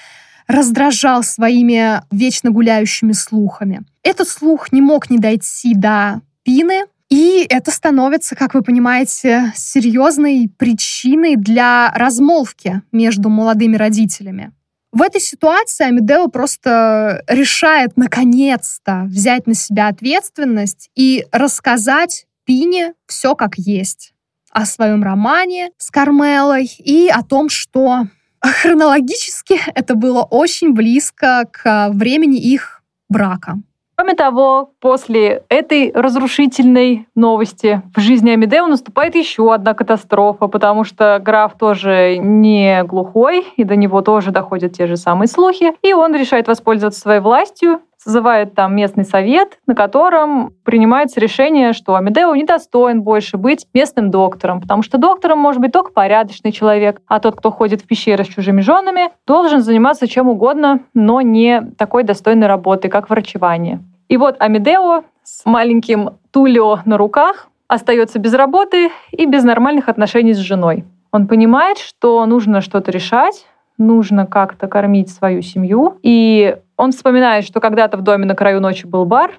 [0.47, 3.83] раздражал своими вечно гуляющими слухами.
[4.03, 10.49] Этот слух не мог не дойти до Пины, и это становится, как вы понимаете, серьезной
[10.57, 14.51] причиной для размолвки между молодыми родителями.
[14.91, 23.35] В этой ситуации Амидео просто решает наконец-то взять на себя ответственность и рассказать Пине все
[23.35, 24.13] как есть
[24.51, 28.07] о своем романе с Кармелой и о том, что
[28.51, 33.55] хронологически это было очень близко к времени их брака.
[33.97, 41.17] Кроме того, после этой разрушительной новости в жизни Амедео наступает еще одна катастрофа, потому что
[41.23, 46.13] граф тоже не глухой, и до него тоже доходят те же самые слухи, и он
[46.13, 53.01] решает воспользоваться своей властью созывает там местный совет, на котором принимается решение, что Амедео недостоин
[53.01, 57.49] больше быть местным доктором, потому что доктором может быть только порядочный человек, а тот, кто
[57.49, 62.91] ходит в пещеры с чужими женами, должен заниматься чем угодно, но не такой достойной работой,
[62.91, 63.81] как врачевание.
[64.07, 70.33] И вот Амедео с маленьким Тулио на руках остается без работы и без нормальных отношений
[70.33, 70.85] с женой.
[71.11, 75.97] Он понимает, что нужно что-то решать, нужно как-то кормить свою семью.
[76.01, 79.31] И он вспоминает, что когда-то в доме на краю ночи был бар.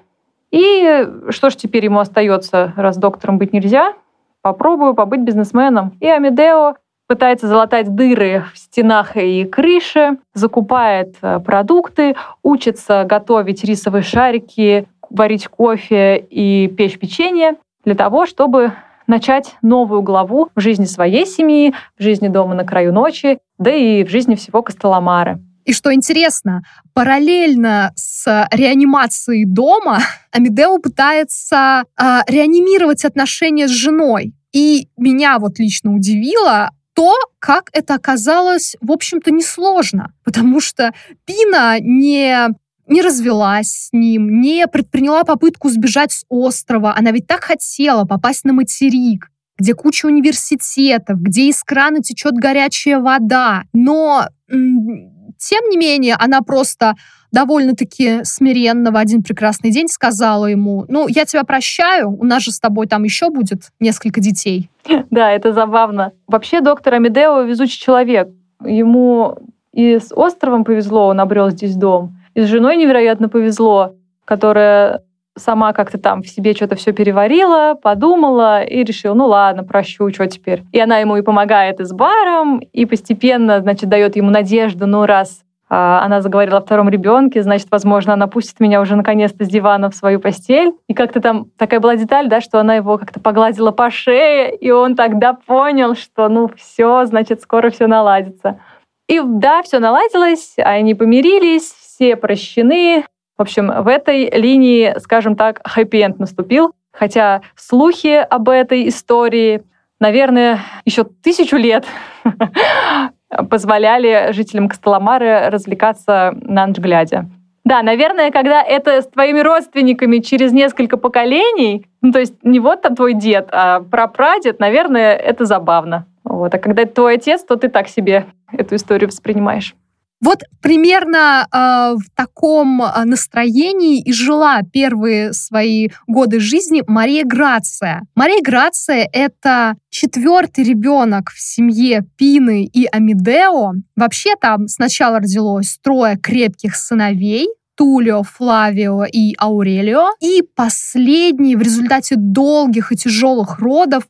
[0.51, 3.93] И что ж теперь ему остается, раз доктором быть нельзя?
[4.41, 5.93] Попробую побыть бизнесменом.
[5.99, 6.75] И Амедео
[7.07, 15.47] пытается залатать дыры в стенах и крыше, закупает э, продукты, учится готовить рисовые шарики, варить
[15.47, 18.73] кофе и печь печенье для того, чтобы
[19.07, 24.03] начать новую главу в жизни своей семьи, в жизни дома на краю ночи, да и
[24.03, 25.39] в жизни всего Костеломары.
[25.65, 26.61] И что интересно,
[26.93, 29.99] параллельно с реанимацией дома
[30.31, 34.33] Амидео пытается э, реанимировать отношения с женой.
[34.53, 40.13] И меня вот лично удивило то, как это оказалось, в общем-то, несложно.
[40.23, 40.93] Потому что
[41.25, 42.47] Пина не
[42.87, 46.95] не развелась с ним, не предприняла попытку сбежать с острова.
[46.95, 52.99] Она ведь так хотела попасть на материк, где куча университетов, где из крана течет горячая
[52.99, 53.63] вода.
[53.73, 56.95] Но тем не менее, она просто
[57.31, 62.51] довольно-таки смиренно в один прекрасный день сказала ему, ну, я тебя прощаю, у нас же
[62.51, 64.69] с тобой там еще будет несколько детей.
[65.09, 66.13] Да, это забавно.
[66.27, 68.29] Вообще доктор Амедео везучий человек.
[68.63, 69.37] Ему
[69.73, 72.16] и с островом повезло, он обрел здесь дом.
[72.37, 75.01] И с женой невероятно повезло, которая
[75.35, 80.27] сама как-то там в себе что-то все переварила, подумала и решила, ну ладно, прощу, что
[80.27, 80.61] теперь.
[80.71, 85.07] И она ему и помогает и с баром, и постепенно, значит, дает ему надежду, ну
[85.07, 89.47] раз а, она заговорила о втором ребенке, значит, возможно, она пустит меня уже наконец-то с
[89.47, 90.73] дивана в свою постель.
[90.87, 94.69] И как-то там такая была деталь, да, что она его как-то погладила по шее, и
[94.69, 98.59] он тогда понял, что ну все, значит, скоро все наладится.
[99.07, 103.05] И да, все наладилось, они помирились, все прощены.
[103.37, 106.73] В общем, в этой линии, скажем так, хэппи-энд наступил.
[106.91, 109.63] Хотя слухи об этой истории,
[109.99, 111.85] наверное, еще тысячу лет
[113.49, 117.25] позволяли жителям Костоломары развлекаться на ночь глядя.
[117.63, 122.83] Да, наверное, когда это с твоими родственниками через несколько поколений, ну, то есть не вот
[122.83, 126.05] там твой дед, а прапрадед, наверное, это забавно.
[126.23, 126.53] Вот.
[126.53, 129.75] А когда это твой отец, то ты так себе эту историю воспринимаешь.
[130.19, 138.01] Вот примерно э, в таком а, настроении и жила первые свои годы жизни Мария Грация.
[138.15, 143.73] Мария Грация— это четвертый ребенок в семье Пины и Амидео.
[143.95, 150.09] Вообще там сначала родилось трое крепких сыновей, Тулио, Флавио и Аурелио.
[150.19, 154.07] И последний в результате долгих и тяжелых родов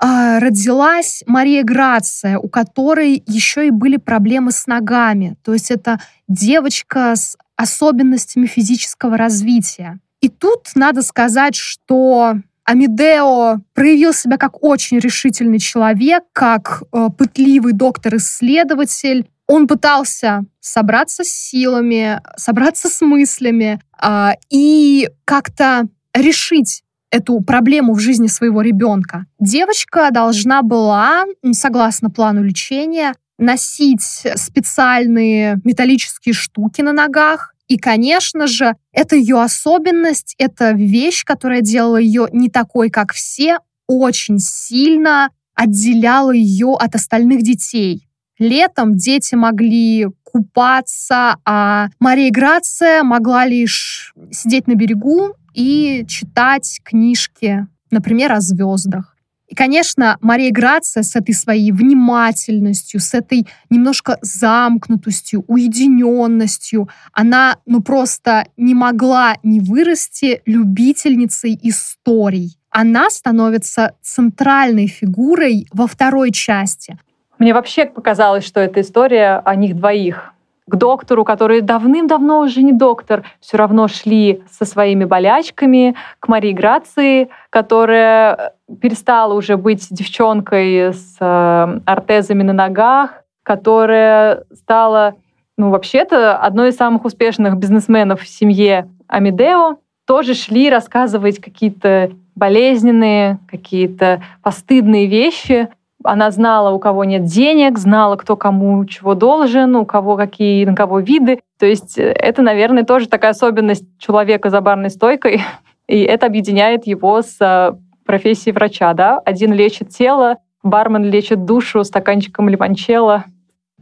[0.00, 5.36] родилась Мария Грация, у которой еще и были проблемы с ногами.
[5.42, 9.98] То есть это девочка с особенностями физического развития.
[10.20, 17.72] И тут надо сказать, что Амидео проявил себя как очень решительный человек, как э, пытливый
[17.72, 19.28] доктор-исследователь.
[19.46, 28.00] Он пытался собраться с силами, собраться с мыслями э, и как-то решить эту проблему в
[28.00, 29.26] жизни своего ребенка.
[29.38, 37.54] Девочка должна была, согласно плану лечения, носить специальные металлические штуки на ногах.
[37.68, 43.58] И, конечно же, это ее особенность, это вещь, которая делала ее не такой, как все,
[43.86, 48.08] очень сильно отделяла ее от остальных детей.
[48.38, 57.66] Летом дети могли купаться, а Мария Грация могла лишь сидеть на берегу и читать книжки,
[57.90, 59.16] например, о звездах.
[59.48, 67.82] И, конечно, Мария Грация с этой своей внимательностью, с этой немножко замкнутостью, уединенностью, она ну
[67.82, 72.56] просто не могла не вырасти любительницей историй.
[72.70, 76.98] Она становится центральной фигурой во второй части.
[77.38, 80.34] Мне вообще показалось, что эта история о них двоих
[80.68, 86.52] к доктору, который давным-давно уже не доктор, все равно шли со своими болячками, к Марии
[86.52, 95.14] Грации, которая перестала уже быть девчонкой с э, ортезами на ногах, которая стала,
[95.56, 103.38] ну, вообще-то, одной из самых успешных бизнесменов в семье Амидео, тоже шли рассказывать какие-то болезненные,
[103.50, 105.68] какие-то постыдные вещи,
[106.04, 110.74] она знала, у кого нет денег, знала, кто кому чего должен, у кого какие на
[110.74, 111.40] кого виды.
[111.58, 115.42] То есть э, это, наверное, тоже такая особенность человека за барной стойкой,
[115.88, 117.72] и это объединяет его с э,
[118.06, 118.94] профессией врача.
[118.94, 119.18] Да?
[119.24, 123.24] Один лечит тело, бармен лечит душу стаканчиком лимончелло.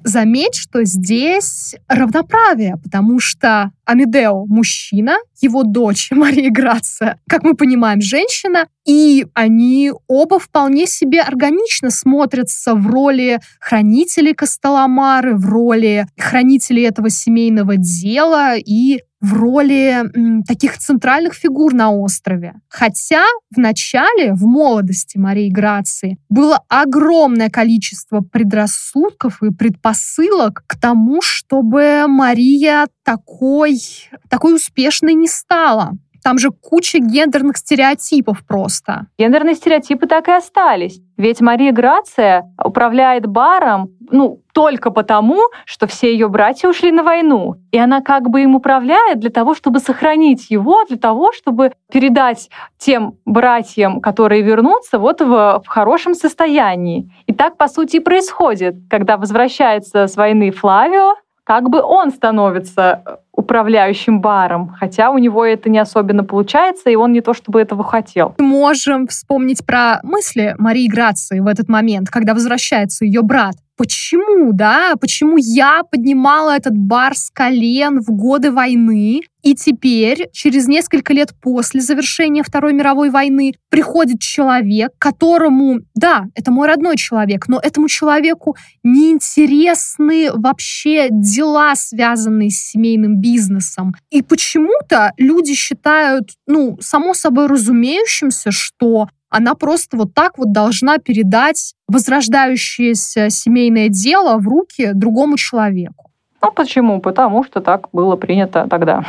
[0.06, 8.00] Заметь, что здесь равноправие, потому что Амедео— мужчина, его дочь Мария Грация, как мы понимаем,
[8.00, 16.84] женщина, и они оба вполне себе органично смотрятся в роли хранителей Костоломары, в роли хранителей
[16.84, 20.04] этого семейного дела и в роли
[20.46, 22.54] таких центральных фигур на острове.
[22.68, 31.22] Хотя в начале, в молодости Марии Грации, было огромное количество предрассудков и предпосылок к тому,
[31.22, 33.80] чтобы Мария такой,
[34.28, 35.92] такой успешной не стала.
[36.22, 39.07] Там же куча гендерных стереотипов просто.
[39.18, 41.01] Гендерные стереотипы так и остались.
[41.16, 47.57] Ведь Мария Грация управляет баром, ну, только потому, что все ее братья ушли на войну.
[47.72, 52.51] И она как бы им управляет для того, чтобы сохранить его, для того, чтобы передать
[52.78, 57.11] тем братьям, которые вернутся, вот в, в хорошем состоянии.
[57.26, 61.14] И так, по сути, и происходит, когда возвращается с войны Флавио,
[61.47, 67.12] как бы он становится управляющим баром, хотя у него это не особенно получается, и он
[67.12, 68.34] не то чтобы этого хотел.
[68.38, 73.55] Можем вспомнить про мысли Марии Грации в этот момент, когда возвращается ее брат.
[73.77, 80.66] Почему, да, почему я поднимала этот бар с колен в годы войны, и теперь, через
[80.66, 87.47] несколько лет после завершения Второй мировой войны, приходит человек, которому, да, это мой родной человек,
[87.47, 93.95] но этому человеку неинтересны вообще дела, связанные с семейным бизнесом.
[94.11, 100.99] И почему-то люди считают, ну, само собой разумеющимся, что она просто вот так вот должна
[100.99, 106.11] передать возрождающееся семейное дело в руки другому человеку.
[106.43, 107.01] Ну почему?
[107.01, 109.05] Потому что так было принято тогда.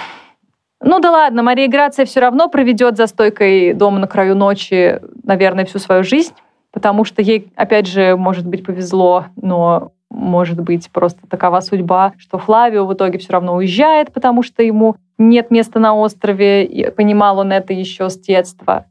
[0.82, 5.66] Ну да ладно, Мария Грация все равно проведет за стойкой дома на краю ночи, наверное,
[5.66, 6.34] всю свою жизнь,
[6.72, 12.38] потому что ей, опять же, может быть, повезло, но может быть, просто такова судьба, что
[12.38, 17.40] Флавио в итоге все равно уезжает, потому что ему нет места на острове, и понимал
[17.40, 18.86] он это еще с детства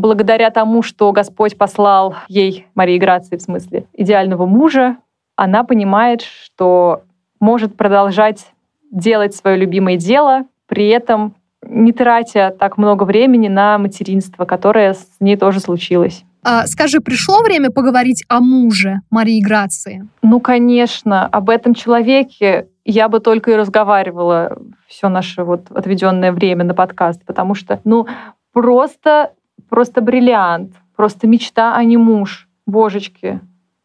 [0.00, 4.96] благодаря тому, что Господь послал ей, Марии Грации в смысле, идеального мужа,
[5.36, 7.02] она понимает, что
[7.40, 8.52] может продолжать
[8.90, 15.06] делать свое любимое дело, при этом не тратя так много времени на материнство, которое с
[15.20, 16.24] ней тоже случилось.
[16.42, 20.08] А, скажи, пришло время поговорить о муже Марии Грации?
[20.22, 26.64] Ну, конечно, об этом человеке я бы только и разговаривала все наше вот отведенное время
[26.64, 28.06] на подкаст, потому что, ну,
[28.52, 29.32] просто
[29.68, 32.48] просто бриллиант, просто мечта, а не муж.
[32.68, 33.40] Божечки.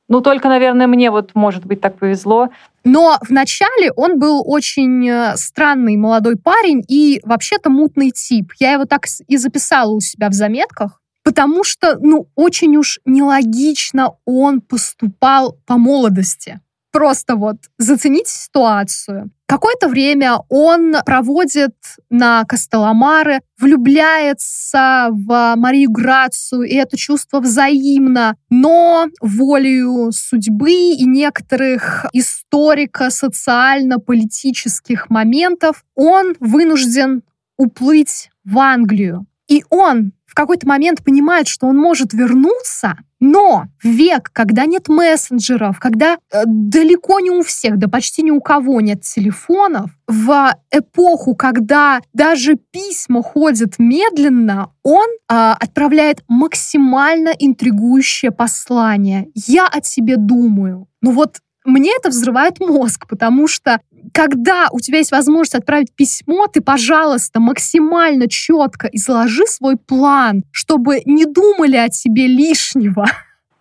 [0.09, 2.49] Ну, только, наверное, мне вот, может быть, так повезло.
[2.83, 8.51] Но вначале он был очень э, странный молодой парень и вообще-то мутный тип.
[8.59, 14.15] Я его так и записала у себя в заметках, потому что, ну, очень уж нелогично
[14.25, 16.59] он поступал по молодости
[16.93, 19.29] просто вот зацените ситуацию.
[19.47, 21.75] Какое-то время он проводит
[22.09, 32.05] на Костеломары, влюбляется в Марию Грацию, и это чувство взаимно, но волею судьбы и некоторых
[32.13, 37.23] историко-социально-политических моментов он вынужден
[37.57, 39.25] уплыть в Англию.
[39.47, 44.89] И он в какой-то момент понимает, что он может вернуться, но в век, когда нет
[44.89, 50.55] мессенджеров, когда э, далеко не у всех, да почти ни у кого нет телефонов, в
[50.71, 59.29] эпоху, когда даже письма ходят медленно, он э, отправляет максимально интригующее послание.
[59.35, 60.87] Я о тебе думаю.
[61.03, 63.79] Ну вот мне это взрывает мозг, потому что
[64.13, 71.01] когда у тебя есть возможность отправить письмо, ты, пожалуйста, максимально четко изложи свой план, чтобы
[71.05, 73.05] не думали о тебе лишнего.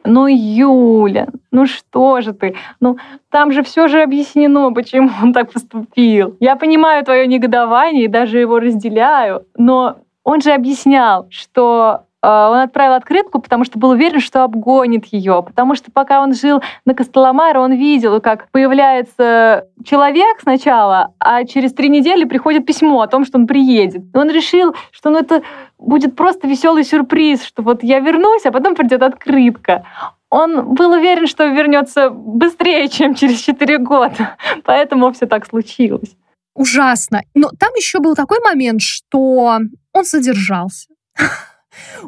[0.05, 2.57] Ну, Юля, ну что же ты?
[2.81, 2.99] Ну,
[3.31, 6.37] там же все же объяснено, почему он так поступил.
[6.41, 12.95] Я понимаю твое негодование и даже его разделяю, но он же объяснял, что он отправил
[12.95, 15.43] открытку, потому что был уверен, что обгонит ее.
[15.45, 21.73] Потому что пока он жил на Костоломаре, он видел, как появляется человек сначала, а через
[21.73, 24.05] три недели приходит письмо о том, что он приедет.
[24.15, 25.43] И он решил, что ну, это
[25.79, 29.85] будет просто веселый сюрприз, что вот я вернусь, а потом придет открытка.
[30.31, 34.37] Он был уверен, что вернется быстрее, чем через четыре года.
[34.65, 36.17] Поэтому все так случилось.
[36.55, 37.23] Ужасно.
[37.35, 39.59] Но там еще был такой момент, что
[39.93, 40.89] он задержался.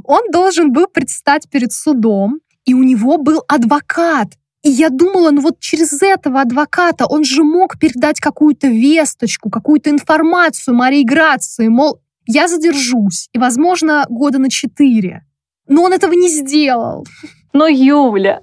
[0.04, 4.28] Он должен был предстать перед судом, и у него был адвокат.
[4.62, 9.90] И я думала, ну вот через этого адвоката он же мог передать какую-то весточку, какую-то
[9.90, 15.26] информацию Марии Грации, мол, я задержусь, и, возможно, года на четыре.
[15.68, 17.06] Но он этого не сделал.
[17.52, 18.40] Но Юля,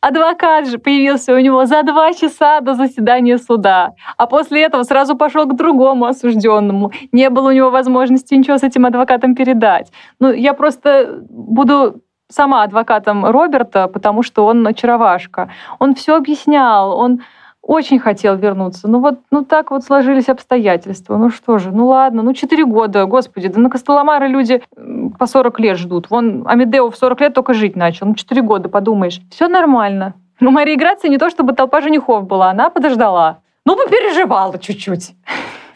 [0.00, 5.16] Адвокат же появился у него за два часа до заседания суда, а после этого сразу
[5.16, 6.92] пошел к другому осужденному.
[7.12, 9.90] Не было у него возможности ничего с этим адвокатом передать.
[10.20, 15.50] Ну, я просто буду сама адвокатом Роберта, потому что он очаровашка.
[15.78, 17.22] Он все объяснял, он
[17.66, 18.86] очень хотел вернуться.
[18.88, 21.16] Ну вот, ну так вот сложились обстоятельства.
[21.16, 24.62] Ну что же, ну ладно, ну 4 года, господи, да на Костоломары люди
[25.18, 26.08] по 40 лет ждут.
[26.08, 28.06] Вон Амедео в 40 лет только жить начал.
[28.06, 29.20] Ну 4 года, подумаешь.
[29.30, 30.14] Все нормально.
[30.38, 33.40] Но Мария Грация не то чтобы толпа женихов была, она подождала.
[33.64, 35.14] Ну, попереживала чуть-чуть.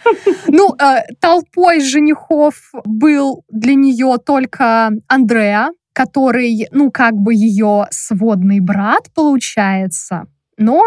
[0.48, 8.60] Ну, э, толпой женихов был для нее только Андреа, который, ну, как бы ее сводный
[8.60, 10.24] брат, получается
[10.60, 10.82] но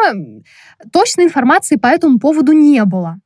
[0.93, 3.17] точной информации по этому поводу не было.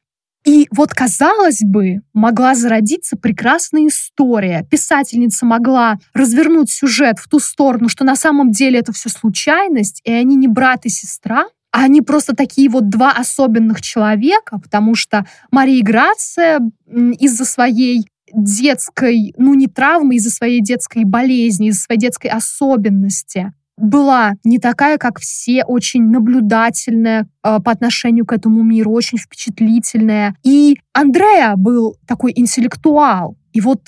[0.46, 4.66] И вот, казалось бы, могла зародиться прекрасная история.
[4.72, 10.12] Писательница могла развернуть сюжет в ту сторону, что на самом деле это все случайность, и
[10.12, 15.26] они не брат и сестра, а они просто такие вот два особенных человека, потому что
[15.52, 22.28] Мария Грация из-за своей детской, ну не травмы, из-за своей детской болезни, из-за своей детской
[22.28, 29.18] особенности, была не такая, как все, очень наблюдательная э, по отношению к этому миру, очень
[29.18, 30.36] впечатлительная.
[30.44, 33.36] И Андреа был такой интеллектуал.
[33.54, 33.80] И вот,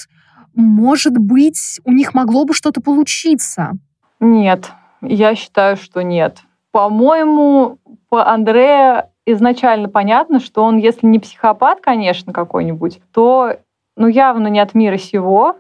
[0.54, 3.72] может быть, у них могло бы что-то получиться.
[4.20, 4.72] Нет,
[5.02, 6.40] я считаю, что нет.
[6.72, 7.80] По-моему,
[8.10, 13.58] по Андреа изначально понятно, что он, если не психопат, конечно, какой-нибудь, то
[13.96, 15.56] ну, явно не от мира сего.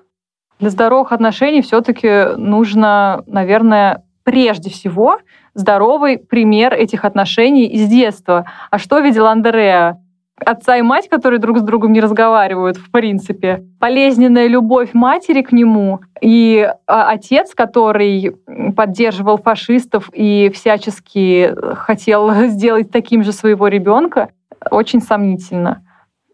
[0.59, 5.17] Для здоровых отношений все-таки нужно, наверное, прежде всего
[5.55, 8.45] здоровый пример этих отношений из детства.
[8.69, 9.97] А что видел Андреа?
[10.45, 13.63] Отца и мать, которые друг с другом не разговаривают, в принципе.
[13.79, 18.37] Болезненная любовь матери к нему и а, отец, который
[18.77, 24.29] поддерживал фашистов и всячески хотел сделать таким же своего ребенка,
[24.69, 25.83] очень сомнительно.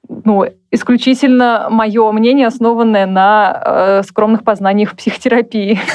[0.10, 5.80] Ну, исключительно мое мнение, основанное на э, скромных познаниях в психотерапии.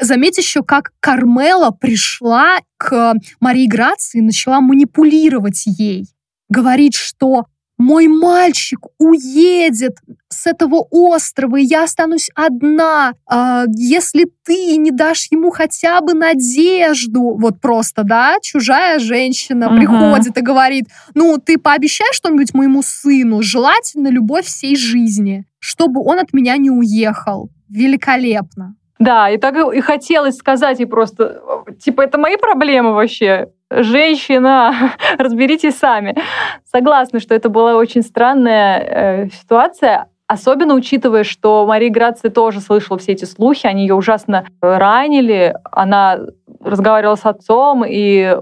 [0.00, 6.06] Заметь еще, как Кармела пришла к Марии Грации и начала манипулировать ей.
[6.48, 7.46] Говорит, что
[7.78, 13.12] мой мальчик уедет с этого острова, и я останусь одна.
[13.24, 19.76] А, если ты не дашь ему хотя бы надежду, вот просто, да, чужая женщина угу.
[19.76, 26.18] приходит и говорит, ну, ты пообещай что-нибудь моему сыну, желательно любовь всей жизни, чтобы он
[26.18, 27.48] от меня не уехал.
[27.68, 28.74] Великолепно.
[28.98, 31.42] Да, и так и хотелось сказать ей просто,
[31.80, 33.48] типа, это мои проблемы вообще.
[33.70, 36.16] Женщина, разберитесь сами.
[36.64, 42.98] Согласна, что это была очень странная э, ситуация, особенно учитывая, что Мария Грация тоже слышала
[42.98, 45.54] все эти слухи, они ее ужасно ранили.
[45.70, 46.18] Она
[46.60, 48.38] разговаривала с отцом и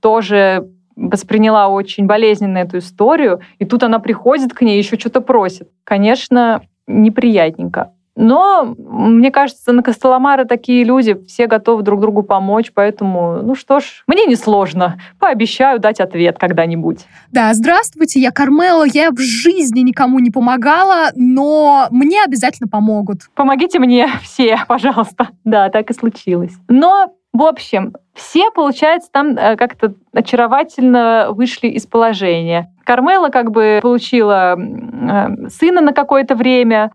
[0.00, 3.40] тоже восприняла очень болезненно эту историю.
[3.58, 5.68] И тут она приходит к ней, еще что-то просит.
[5.84, 7.92] Конечно, неприятненько.
[8.20, 13.80] Но, мне кажется, на Костоломара такие люди, все готовы друг другу помочь, поэтому, ну что
[13.80, 15.00] ж, мне не сложно.
[15.18, 17.06] Пообещаю дать ответ когда-нибудь.
[17.32, 23.20] Да, здравствуйте, я Кармела, я в жизни никому не помогала, но мне обязательно помогут.
[23.34, 25.28] Помогите мне все, пожалуйста.
[25.44, 26.52] Да, так и случилось.
[26.68, 32.74] Но в общем, все, получается, там э, как-то очаровательно вышли из положения.
[32.84, 36.90] Кармела как бы получила э, сына на какое-то время,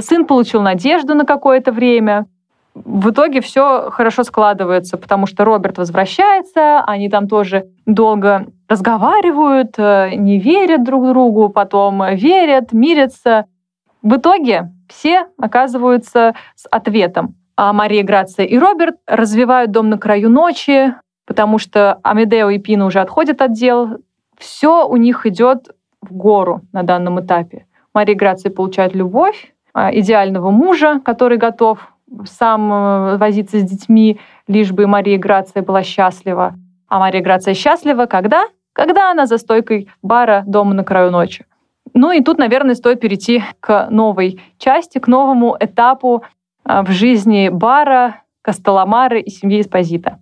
[0.00, 2.26] сын получил надежду на какое-то время.
[2.74, 10.14] В итоге все хорошо складывается, потому что Роберт возвращается, они там тоже долго разговаривают, э,
[10.14, 13.44] не верят друг другу, потом верят, мирятся.
[14.00, 17.34] В итоге все оказываются с ответом.
[17.56, 20.94] А Мария Грация и Роберт развивают дом на краю ночи,
[21.26, 23.98] потому что Амедео и Пина уже отходят от дел.
[24.38, 25.68] Все у них идет
[26.00, 27.66] в гору на данном этапе.
[27.92, 31.78] Мария Грация получает любовь, идеального мужа, который готов
[32.24, 36.54] сам э, возиться с детьми, лишь бы Мария Грация была счастлива.
[36.88, 38.44] А Мария Грация счастлива когда?
[38.72, 41.46] Когда она за стойкой бара дома на краю ночи.
[41.94, 46.22] Ну и тут, наверное, стоит перейти к новой части, к новому этапу
[46.64, 50.18] а, в жизни бара, Костоломары и семьи Эспозита.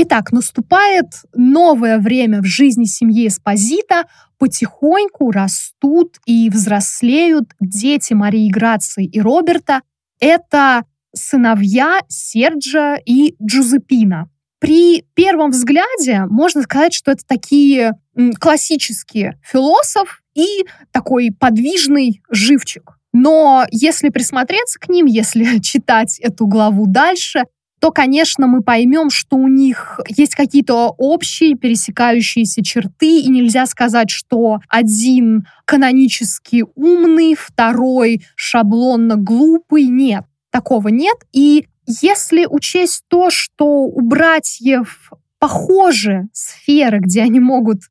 [0.00, 4.04] Итак, наступает новое время в жизни семьи Эспозита.
[4.38, 9.82] Потихоньку растут и взрослеют дети Марии Грации и Роберта.
[10.20, 14.30] Это сыновья Серджа и Джузепина.
[14.60, 17.94] При первом взгляде можно сказать, что это такие
[18.38, 22.98] классические философ и такой подвижный живчик.
[23.12, 27.46] Но если присмотреться к ним, если читать эту главу дальше,
[27.80, 34.10] то, конечно, мы поймем, что у них есть какие-то общие пересекающиеся черты, и нельзя сказать,
[34.10, 39.84] что один канонически умный, второй шаблонно глупый.
[39.84, 41.16] Нет, такого нет.
[41.32, 47.82] И если учесть то, что у братьев похожи сферы, где они могут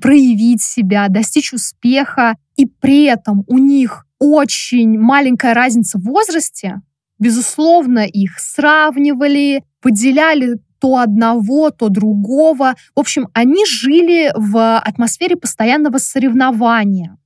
[0.00, 6.80] проявить себя, достичь успеха, и при этом у них очень маленькая разница в возрасте,
[7.18, 12.74] Безусловно, их сравнивали, выделяли то одного, то другого.
[12.94, 17.16] В общем, они жили в атмосфере постоянного соревнования.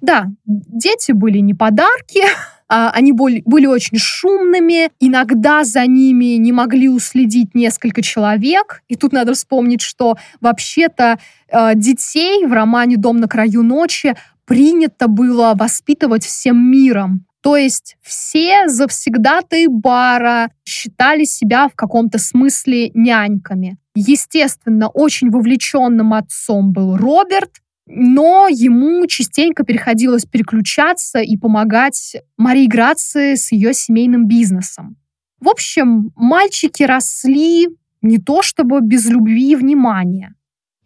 [0.00, 2.22] Да, дети были не подарки,
[2.68, 8.82] а, они были, очень шумными, иногда за ними не могли уследить несколько человек.
[8.88, 11.18] И тут надо вспомнить, что вообще-то
[11.52, 14.16] а, детей в романе «Дом на краю ночи»
[14.46, 17.26] принято было воспитывать всем миром.
[17.44, 23.76] То есть все завсегдатые бара считали себя в каком-то смысле няньками.
[23.94, 27.50] Естественно, очень вовлеченным отцом был Роберт,
[27.86, 34.96] но ему частенько приходилось переключаться и помогать Марии Грации с ее семейным бизнесом.
[35.38, 37.68] В общем, мальчики росли
[38.00, 40.34] не то чтобы без любви и внимания,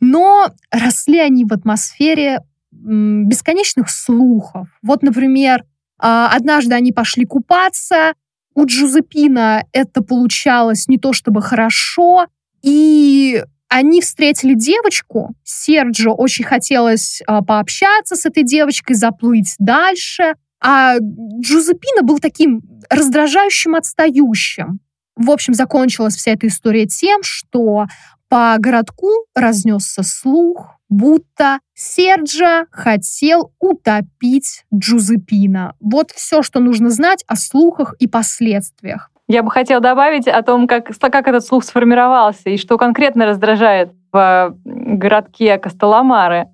[0.01, 2.41] но росли они в атмосфере
[2.73, 4.67] бесконечных слухов.
[4.83, 5.65] Вот, например,
[5.99, 8.15] однажды они пошли купаться,
[8.55, 12.27] у Джузепина это получалось не то чтобы хорошо,
[12.63, 20.97] и они встретили девочку, Серджо очень хотелось э, пообщаться с этой девочкой, заплыть дальше, а
[20.99, 24.81] Джузепина был таким раздражающим, отстающим.
[25.17, 27.87] В общем, закончилась вся эта история тем, что
[28.29, 35.75] по городку разнесся слух, будто Серджа хотел утопить Джузепина.
[35.81, 39.11] Вот все, что нужно знать о слухах и последствиях.
[39.27, 43.91] Я бы хотела добавить о том, как, как этот слух сформировался и что конкретно раздражает
[44.11, 46.49] в городке Костоломары.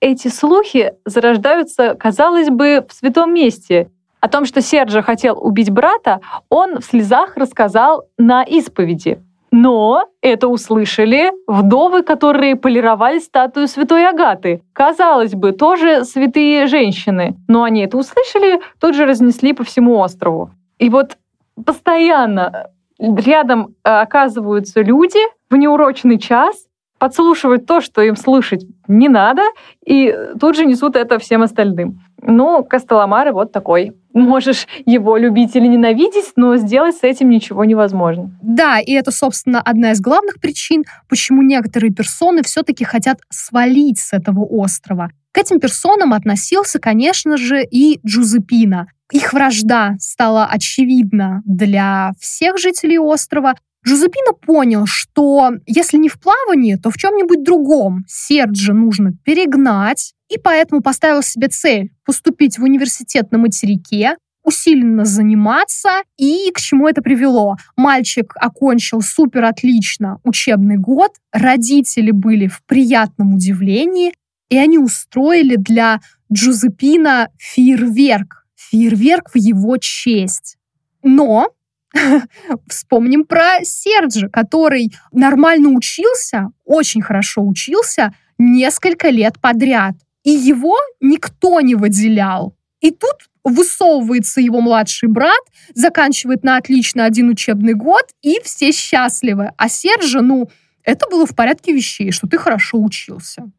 [0.00, 3.90] Эти слухи зарождаются, казалось бы, в святом месте.
[4.20, 6.20] О том, что Серджа хотел убить брата,
[6.50, 9.22] он в слезах рассказал на исповеди.
[9.50, 14.62] Но это услышали вдовы, которые полировали статую святой Агаты.
[14.72, 17.36] Казалось бы, тоже святые женщины.
[17.48, 20.50] Но они это услышали, тут же разнесли по всему острову.
[20.78, 21.16] И вот
[21.64, 26.66] постоянно рядом э, оказываются люди в неурочный час,
[26.98, 29.42] подслушивают то, что им слышать не надо,
[29.84, 32.00] и тут же несут это всем остальным.
[32.22, 33.92] Ну, Костоломары вот такой.
[34.12, 38.36] Можешь его любить или ненавидеть, но сделать с этим ничего невозможно.
[38.42, 44.12] Да, и это, собственно, одна из главных причин, почему некоторые персоны все-таки хотят свалить с
[44.12, 45.10] этого острова.
[45.32, 52.98] К этим персонам относился, конечно же, и Джузепина, их вражда стала очевидна для всех жителей
[52.98, 53.54] острова.
[53.86, 60.38] Джузепино понял, что если не в плавании, то в чем-нибудь другом Серджа нужно перегнать, и
[60.38, 67.02] поэтому поставил себе цель поступить в университет на материке, усиленно заниматься, и к чему это
[67.02, 67.56] привело?
[67.76, 74.14] Мальчик окончил супер отлично учебный год, родители были в приятном удивлении,
[74.48, 76.00] и они устроили для
[76.32, 80.56] Джузепина фейерверк фейерверк в его честь.
[81.02, 81.48] Но
[82.68, 89.94] вспомним про Серджа, который нормально учился, очень хорошо учился несколько лет подряд.
[90.24, 92.54] И его никто не выделял.
[92.80, 95.40] И тут высовывается его младший брат,
[95.74, 99.52] заканчивает на отлично один учебный год, и все счастливы.
[99.56, 100.48] А Сержа, ну,
[100.84, 103.50] это было в порядке вещей, что ты хорошо учился.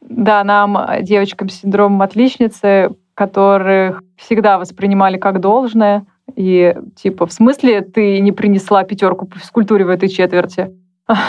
[0.00, 6.06] Да, нам, девочкам с синдромом отличницы, которых всегда воспринимали как должное.
[6.34, 10.70] И типа, в смысле ты не принесла пятерку по физкультуре в этой четверти?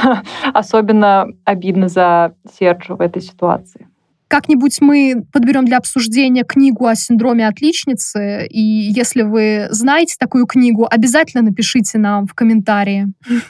[0.54, 3.88] Особенно обидно за Серджу в этой ситуации.
[4.28, 8.46] Как-нибудь мы подберем для обсуждения книгу о синдроме отличницы.
[8.48, 13.08] И если вы знаете такую книгу, обязательно напишите нам в комментарии.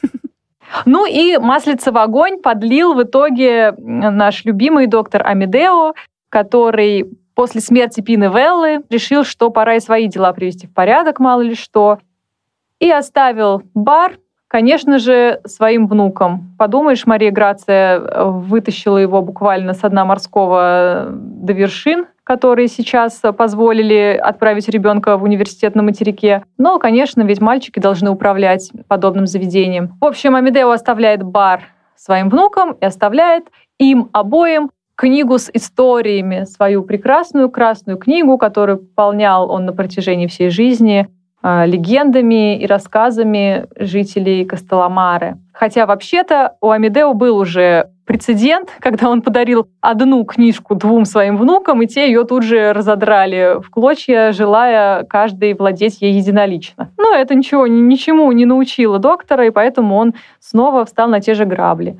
[0.85, 5.93] Ну и маслица в огонь подлил в итоге наш любимый доктор Амедео,
[6.27, 7.05] который
[7.35, 11.55] после смерти Пины Веллы решил, что пора и свои дела привести в порядок, мало ли
[11.55, 11.99] что,
[12.79, 14.17] и оставил бар,
[14.47, 16.55] конечно же, своим внукам.
[16.57, 24.19] Подумаешь, Мария Грация э, вытащила его буквально с дна морского до вершин, которые сейчас позволили
[24.21, 26.43] отправить ребенка в университет на материке.
[26.57, 29.93] Но, конечно, ведь мальчики должны управлять подобным заведением.
[30.01, 31.61] В общем, Амедео оставляет бар
[31.95, 33.45] своим внукам и оставляет
[33.79, 40.49] им обоим книгу с историями, свою прекрасную красную книгу, которую пополнял он на протяжении всей
[40.49, 41.07] жизни
[41.43, 45.37] легендами и рассказами жителей Костоломары.
[45.53, 51.81] Хотя вообще-то у Амедео был уже прецедент, когда он подарил одну книжку двум своим внукам,
[51.83, 56.91] и те ее тут же разодрали в клочья, желая каждый владеть ей единолично.
[56.97, 61.45] Но это ничего, ничему не научило доктора, и поэтому он снова встал на те же
[61.45, 61.99] грабли.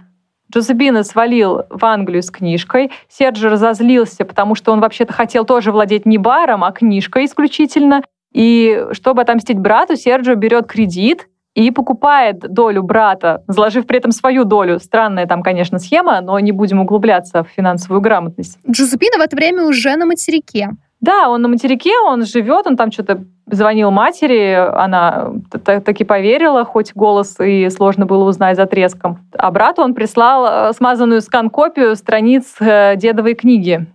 [0.52, 2.92] Джузеппино свалил в Англию с книжкой.
[3.10, 8.02] Серджио разозлился, потому что он вообще-то хотел тоже владеть не баром, а книжкой исключительно.
[8.34, 14.44] И чтобы отомстить брату, Серджио берет кредит и покупает долю брата, заложив при этом свою
[14.44, 14.80] долю.
[14.80, 18.60] Странная там, конечно, схема, но не будем углубляться в финансовую грамотность.
[18.70, 20.70] Джузеппино в это время уже на материке.
[21.00, 25.32] Да, он на материке, он живет, он там что-то звонил матери, она
[25.64, 29.20] таки поверила, хоть голос и сложно было узнать за треском.
[29.38, 33.88] А брату он прислал э, смазанную скан-копию страниц э, дедовой книги,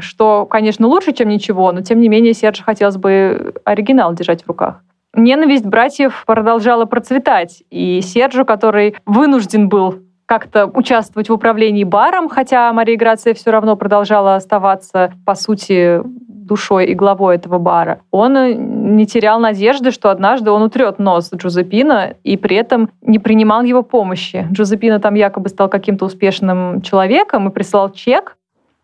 [0.00, 4.48] что, конечно, лучше, чем ничего, но тем не менее Серж хотелось бы оригинал держать в
[4.48, 4.82] руках.
[5.14, 12.72] Ненависть братьев продолжала процветать, и Серджу, который вынужден был как-то участвовать в управлении баром, хотя
[12.72, 18.00] Мария Грация все равно продолжала оставаться, по сути, душой и главой этого бара.
[18.10, 23.62] Он не терял надежды, что однажды он утрет нос Джузепина и при этом не принимал
[23.62, 24.46] его помощи.
[24.52, 28.36] Джузепина там якобы стал каким-то успешным человеком и прислал чек.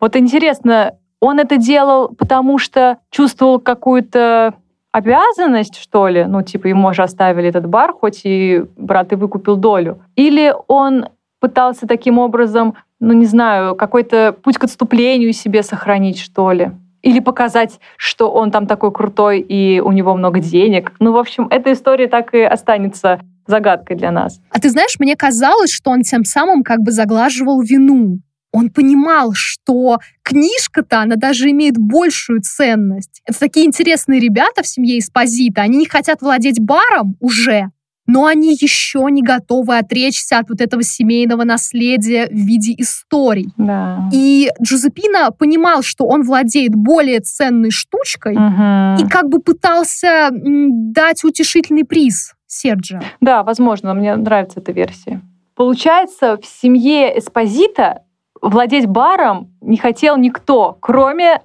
[0.03, 4.55] Вот интересно, он это делал, потому что чувствовал какую-то
[4.91, 9.55] обязанность, что ли, ну, типа, ему же оставили этот бар, хоть и брат и выкупил
[9.55, 10.03] долю.
[10.17, 11.07] Или он
[11.39, 16.73] пытался таким образом, ну, не знаю, какой-то путь к отступлению себе сохранить, что ли.
[17.03, 20.95] Или показать, что он там такой крутой и у него много денег.
[20.99, 24.41] Ну, в общем, эта история так и останется загадкой для нас.
[24.51, 28.19] А ты знаешь, мне казалось, что он тем самым как бы заглаживал вину
[28.53, 33.23] он понимал, что книжка-то, она даже имеет большую ценность.
[33.27, 35.63] Это такие интересные ребята в семье Эспозита.
[35.63, 37.71] Они не хотят владеть баром уже,
[38.07, 43.49] но они еще не готовы отречься от вот этого семейного наследия в виде историй.
[43.57, 44.09] Да.
[44.13, 49.03] И Джузепина понимал, что он владеет более ценной штучкой угу.
[49.03, 53.01] и как бы пытался дать утешительный приз Серджио.
[53.21, 55.23] Да, возможно, мне нравится эта версия.
[55.55, 58.03] Получается, в семье Эспозита
[58.43, 61.43] владеть баром не хотел никто, кроме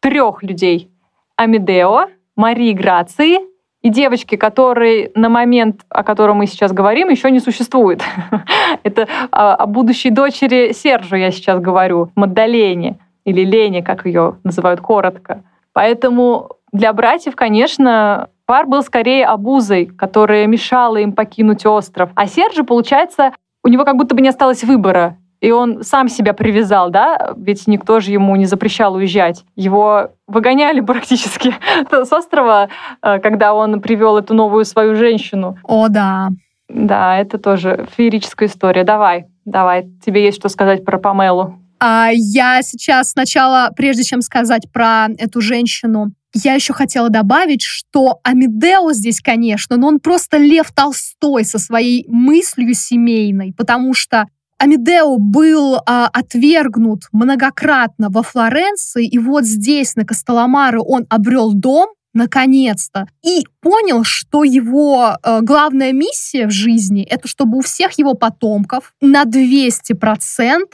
[0.00, 0.90] трех людей.
[1.36, 3.38] Амедео, Марии Грации
[3.82, 8.02] и девочки, которые на момент, о котором мы сейчас говорим, еще не существует.
[8.82, 15.44] Это о будущей дочери Сержу я сейчас говорю, Маддалене или Лене, как ее называют коротко.
[15.72, 22.10] Поэтому для братьев, конечно, пар был скорее обузой, которая мешала им покинуть остров.
[22.14, 23.32] А Сержу, получается,
[23.62, 27.66] у него как будто бы не осталось выбора и он сам себя привязал, да, ведь
[27.66, 29.44] никто же ему не запрещал уезжать.
[29.56, 31.54] Его выгоняли практически
[31.90, 32.68] с острова,
[33.02, 35.56] э, когда он привел эту новую свою женщину.
[35.62, 36.30] О, да.
[36.68, 38.84] Да, это тоже феерическая история.
[38.84, 41.58] Давай, давай, тебе есть что сказать про Памелу.
[41.80, 48.18] А я сейчас сначала, прежде чем сказать про эту женщину, я еще хотела добавить, что
[48.22, 54.26] Амидео здесь, конечно, но он просто Лев Толстой со своей мыслью семейной, потому что
[54.58, 61.90] Амедео был а, отвергнут многократно во Флоренции, и вот здесь, на Костоломаре, он обрел дом,
[62.14, 68.14] наконец-то, и понял, что его э, главная миссия в жизни— это чтобы у всех его
[68.14, 70.64] потомков на 200%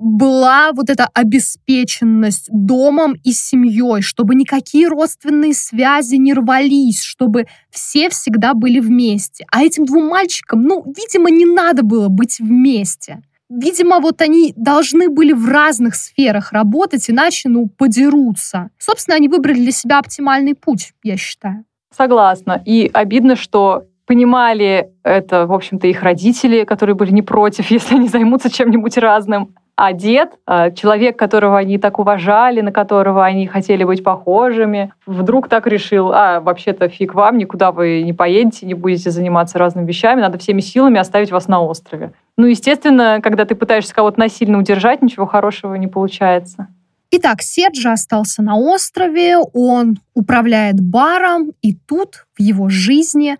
[0.00, 8.08] была вот эта обеспеченность домом и семьей, чтобы никакие родственные связи не рвались, чтобы все
[8.08, 9.44] всегда были вместе.
[9.52, 13.22] А этим двум мальчикам, ну, видимо, не надо было быть вместе.
[13.50, 18.70] Видимо, вот они должны были в разных сферах работать, иначе, ну, подерутся.
[18.78, 21.64] Собственно, они выбрали для себя оптимальный путь, я считаю.
[21.94, 22.62] Согласна.
[22.64, 28.08] И обидно, что понимали это, в общем-то, их родители, которые были не против, если они
[28.08, 29.54] займутся чем-нибудь разным.
[29.82, 35.48] А дед, а, человек, которого они так уважали, на которого они хотели быть похожими, вдруг
[35.48, 40.20] так решил, а, вообще-то фиг вам, никуда вы не поедете, не будете заниматься разными вещами,
[40.20, 42.12] надо всеми силами оставить вас на острове.
[42.36, 46.68] Ну, естественно, когда ты пытаешься кого-то насильно удержать, ничего хорошего не получается.
[47.10, 53.38] Итак, Седжа остался на острове, он управляет баром, и тут в его жизни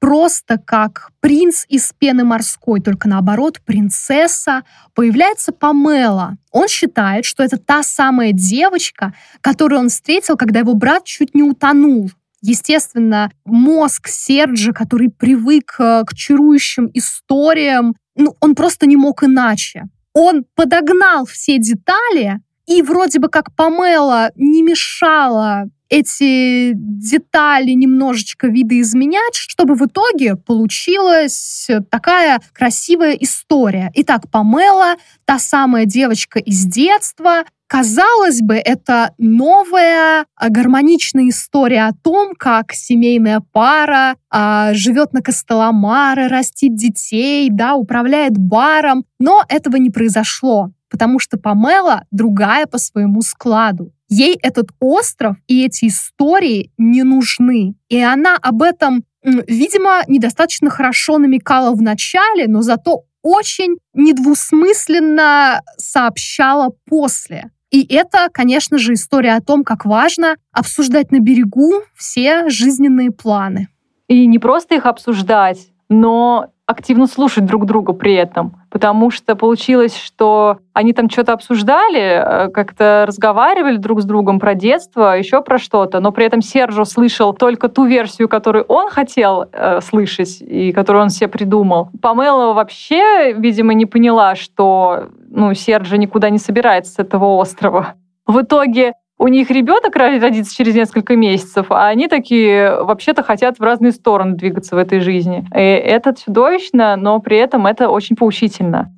[0.00, 4.62] просто как принц из пены морской, только наоборот, принцесса,
[4.94, 6.36] появляется Памела.
[6.50, 11.42] Он считает, что это та самая девочка, которую он встретил, когда его брат чуть не
[11.42, 12.10] утонул.
[12.40, 19.84] Естественно, мозг Серджа, который привык э, к чарующим историям, ну, он просто не мог иначе.
[20.12, 29.34] Он подогнал все детали, и вроде бы как Памела не мешала эти детали немножечко видоизменять,
[29.34, 33.90] чтобы в итоге получилась такая красивая история.
[33.94, 41.92] Итак, Памела, та самая девочка из детства, Казалось бы, это новая а, гармоничная история о
[41.92, 49.04] том, как семейная пара а, живет на Костоломаре, растит детей, да, управляет баром.
[49.20, 53.92] Но этого не произошло, потому что Памела другая по своему складу.
[54.08, 57.74] Ей этот остров и эти истории не нужны.
[57.88, 66.70] И она об этом, видимо, недостаточно хорошо намекала в начале, но зато очень недвусмысленно сообщала
[66.86, 67.50] после.
[67.70, 73.68] И это, конечно же, история о том, как важно обсуждать на берегу все жизненные планы.
[74.06, 78.57] И не просто их обсуждать, но активно слушать друг друга при этом.
[78.70, 84.54] Потому что получилось, что они там что-то обсуждали, э, как-то разговаривали друг с другом про
[84.54, 89.46] детство, еще про что-то, но при этом Сержо слышал только ту версию, которую он хотел
[89.52, 91.88] э, слышать и которую он себе придумал.
[92.00, 97.94] Памела вообще, видимо, не поняла, что ну, Серджо никуда не собирается с этого острова.
[98.26, 103.62] В итоге у них ребенок родится через несколько месяцев, а они такие вообще-то хотят в
[103.62, 105.44] разные стороны двигаться в этой жизни.
[105.54, 108.92] И это чудовищно, но при этом это очень поучительно.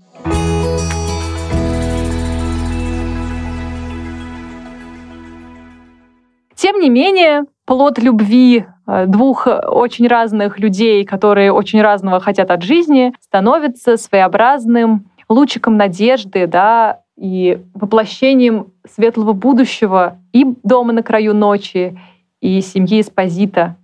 [6.54, 12.62] Тем не менее, плод любви э, двух очень разных людей, которые очень разного хотят от
[12.62, 22.00] жизни, становится своеобразным лучиком надежды, да, и воплощением светлого будущего и дома на краю ночи,
[22.40, 23.76] и семьи Эспозита.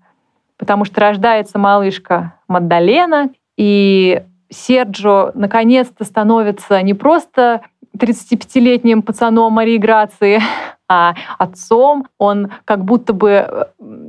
[0.56, 7.60] Потому что рождается малышка Маддалена, и Серджо наконец-то становится не просто
[7.96, 10.40] 35-летним пацаном Марии Грации,
[10.88, 12.06] а отцом.
[12.18, 13.64] Он как будто бы э,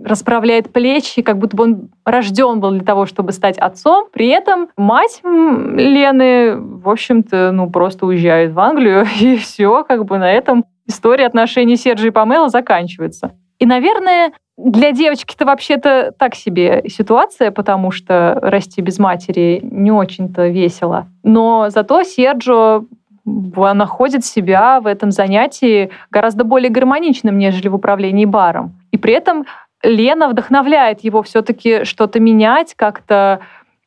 [0.06, 4.08] расправляет плечи, как будто бы он рожден был для того, чтобы стать отцом.
[4.12, 10.18] При этом мать Лены, в общем-то, ну просто уезжает в Англию, и все, как бы
[10.18, 13.32] на этом история отношений Серджи и Памела заканчивается.
[13.60, 20.48] И, наверное, для девочки-то вообще-то так себе ситуация, потому что расти без матери не очень-то
[20.48, 21.08] весело.
[21.24, 22.84] Но зато Серджо
[23.28, 28.80] находит себя в этом занятии гораздо более гармоничным, нежели в управлении баром.
[28.92, 29.46] И при этом
[29.84, 33.42] Лена вдохновляет его все-таки что-то менять, как-то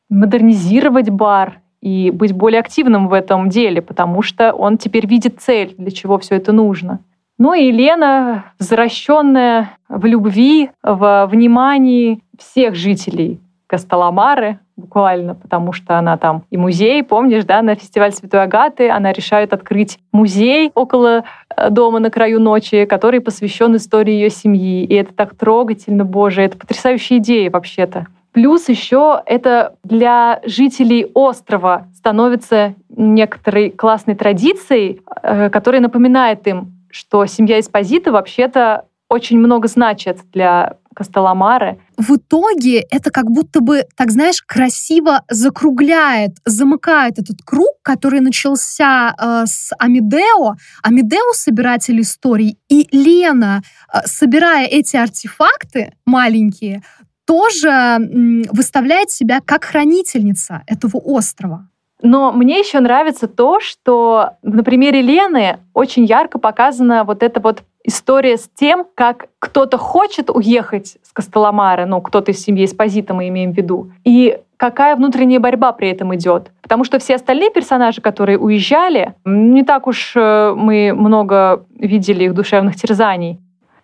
[0.09, 5.73] модернизировать бар и быть более активным в этом деле, потому что он теперь видит цель,
[5.77, 6.99] для чего все это нужно.
[7.39, 13.39] Ну и Лена, возвращенная в любви, в внимании всех жителей
[13.71, 19.13] Костоломары, буквально, потому что она там и музей, помнишь, да, на фестиваль Святой Агаты она
[19.13, 21.23] решает открыть музей около
[21.55, 24.83] э, дома на краю ночи, который посвящен истории ее семьи.
[24.83, 28.07] И это так трогательно, боже, это потрясающая идея вообще-то.
[28.33, 37.25] Плюс еще это для жителей острова становится некоторой классной традицией, э, которая напоминает им, что
[37.25, 41.79] семья Эспозита вообще-то очень много значит для Костоломары.
[41.97, 49.13] В итоге это как будто бы, так знаешь, красиво закругляет, замыкает этот круг, который начался
[49.17, 50.55] э, с Амидео.
[50.81, 53.61] Амидео— собиратель историй, и Лена,
[53.93, 56.81] э, собирая эти артефакты маленькие,
[57.25, 61.67] тоже м, выставляет себя как хранительница этого острова.
[62.01, 67.63] Но мне еще нравится то, что на примере Лены очень ярко показана вот эта вот
[67.83, 73.27] история с тем, как кто-то хочет уехать с Костоломары, ну, кто-то из семьи Эспозита мы
[73.27, 76.51] имеем в виду, и какая внутренняя борьба при этом идет.
[76.61, 82.35] Потому что все остальные персонажи, которые уезжали, не так уж э, мы много видели их
[82.35, 83.39] душевных терзаний.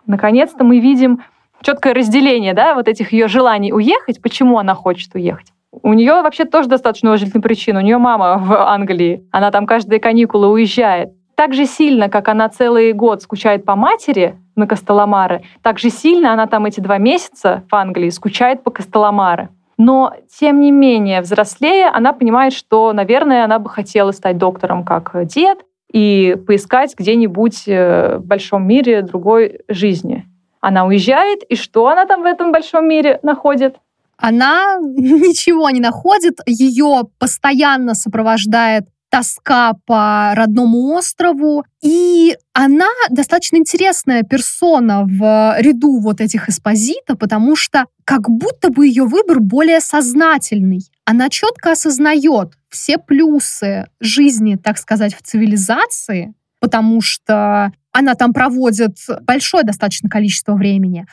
[0.06, 1.22] Наконец-то мы видим
[1.62, 5.52] четкое разделение да, вот этих ее желаний уехать, почему она хочет уехать.
[5.70, 7.80] У нее вообще тоже достаточно уважительная причина.
[7.80, 9.24] У нее мама в Англии.
[9.30, 11.12] Она там каждые каникулы уезжает.
[11.38, 16.32] Так же сильно, как она целый год скучает по матери на Костоломары, так же сильно
[16.32, 19.48] она там эти два месяца в Англии скучает по Костоломары.
[19.76, 25.12] Но, тем не менее, взрослея, она понимает, что, наверное, она бы хотела стать доктором как
[25.28, 25.58] дед
[25.92, 30.26] и поискать где-нибудь э, в большом мире другой жизни.
[30.60, 33.76] Она уезжает, и что она там в этом большом мире находит?
[34.16, 41.64] Она ничего не находит, ее постоянно сопровождает тоска по родному острову.
[41.82, 48.86] И она достаточно интересная персона в ряду вот этих эспозита, потому что как будто бы
[48.86, 50.80] ее выбор более сознательный.
[51.04, 58.96] Она четко осознает все плюсы жизни, так сказать, в цивилизации, потому что она там проводит
[59.22, 61.06] большое достаточно количество времени.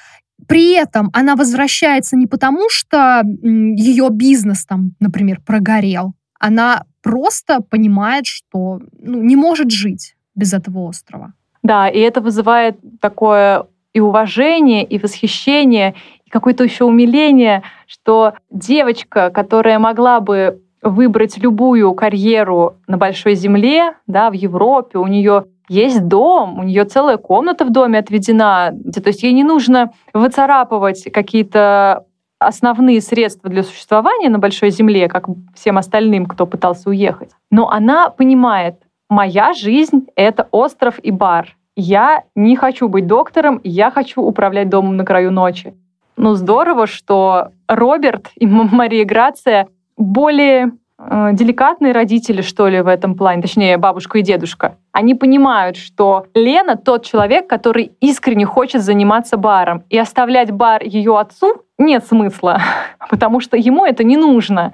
[0.48, 6.14] При этом она возвращается не потому, что ее бизнес там, например, прогорел.
[6.40, 11.34] Она просто понимает, что ну, не может жить без этого острова.
[11.62, 15.94] Да, и это вызывает такое и уважение, и восхищение,
[16.26, 23.94] и какое-то еще умиление, что девочка, которая могла бы выбрать любую карьеру на большой земле,
[24.08, 29.08] да, в Европе, у нее есть дом, у нее целая комната в доме отведена, то
[29.08, 32.06] есть ей не нужно выцарапывать какие-то
[32.40, 37.32] основные средства для существования на большой земле, как всем остальным, кто пытался уехать.
[37.52, 38.76] Но она понимает,
[39.10, 41.56] моя жизнь— это остров и бар.
[41.76, 45.74] Я не хочу быть доктором, я хочу управлять домом на краю ночи.
[46.18, 49.68] Ну, здорово, что Роберт и Мария Грация
[49.98, 54.78] более деликатные родители, что ли, в этом плане, точнее, бабушка и дедушка.
[54.92, 59.84] Они понимают, что Лена тот человек, который искренне хочет заниматься баром.
[59.90, 62.62] И оставлять бар ее отцу нет смысла,
[63.10, 64.74] потому что ему это не нужно.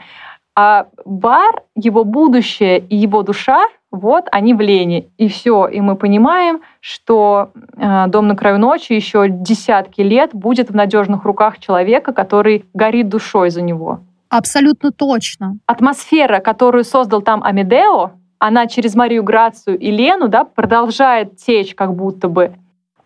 [0.55, 5.07] А бар, его будущее и его душа, вот они в Лене.
[5.17, 5.67] И все.
[5.67, 11.25] И мы понимаем, что э, дом на краю ночи еще десятки лет будет в надежных
[11.25, 14.01] руках человека, который горит душой за него.
[14.31, 15.57] Абсолютно точно.
[15.65, 21.93] Атмосфера, которую создал там Амедео, она через Марию Грацию и Лену да, продолжает течь как
[21.93, 22.53] будто бы.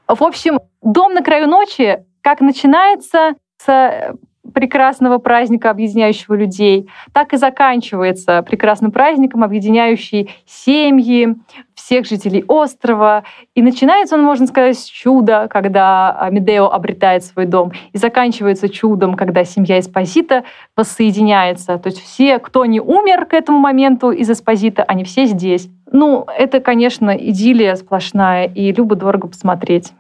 [0.08, 4.16] В общем, «Дом на краю ночи» как начинается с
[4.56, 11.36] прекрасного праздника, объединяющего людей, так и заканчивается прекрасным праздником, объединяющий семьи
[11.76, 13.26] всех жителей острова.
[13.54, 19.16] И начинается он, можно сказать, с чуда, когда Медео обретает свой дом, и заканчивается чудом,
[19.16, 20.46] когда семья Эспозита
[20.76, 21.78] воссоединяется.
[21.78, 25.68] То есть все, кто не умер к этому моменту из Эспозита, они все здесь.
[25.92, 29.92] Ну, это, конечно, идиллия сплошная, и любо-дорого посмотреть.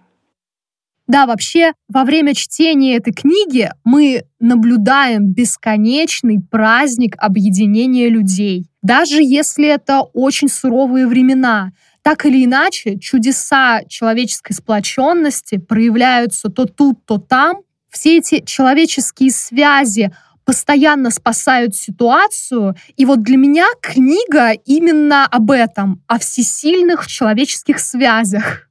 [1.07, 8.65] Да, вообще, во время чтения этой книги мы наблюдаем бесконечный праздник объединения людей.
[8.81, 17.05] Даже если это очень суровые времена, так или иначе, чудеса человеческой сплоченности проявляются то тут,
[17.05, 17.57] то там.
[17.89, 20.11] Все эти человеческие связи
[20.43, 22.75] постоянно спасают ситуацию.
[22.97, 28.64] И вот для меня книга именно об этом, о всесильных человеческих связях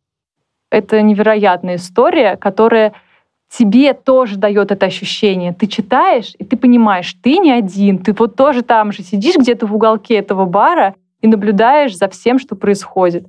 [0.70, 2.94] это невероятная история, которая
[3.48, 5.52] тебе тоже дает это ощущение.
[5.52, 9.66] Ты читаешь, и ты понимаешь, ты не один, ты вот тоже там же сидишь где-то
[9.66, 13.26] в уголке этого бара и наблюдаешь за всем, что происходит.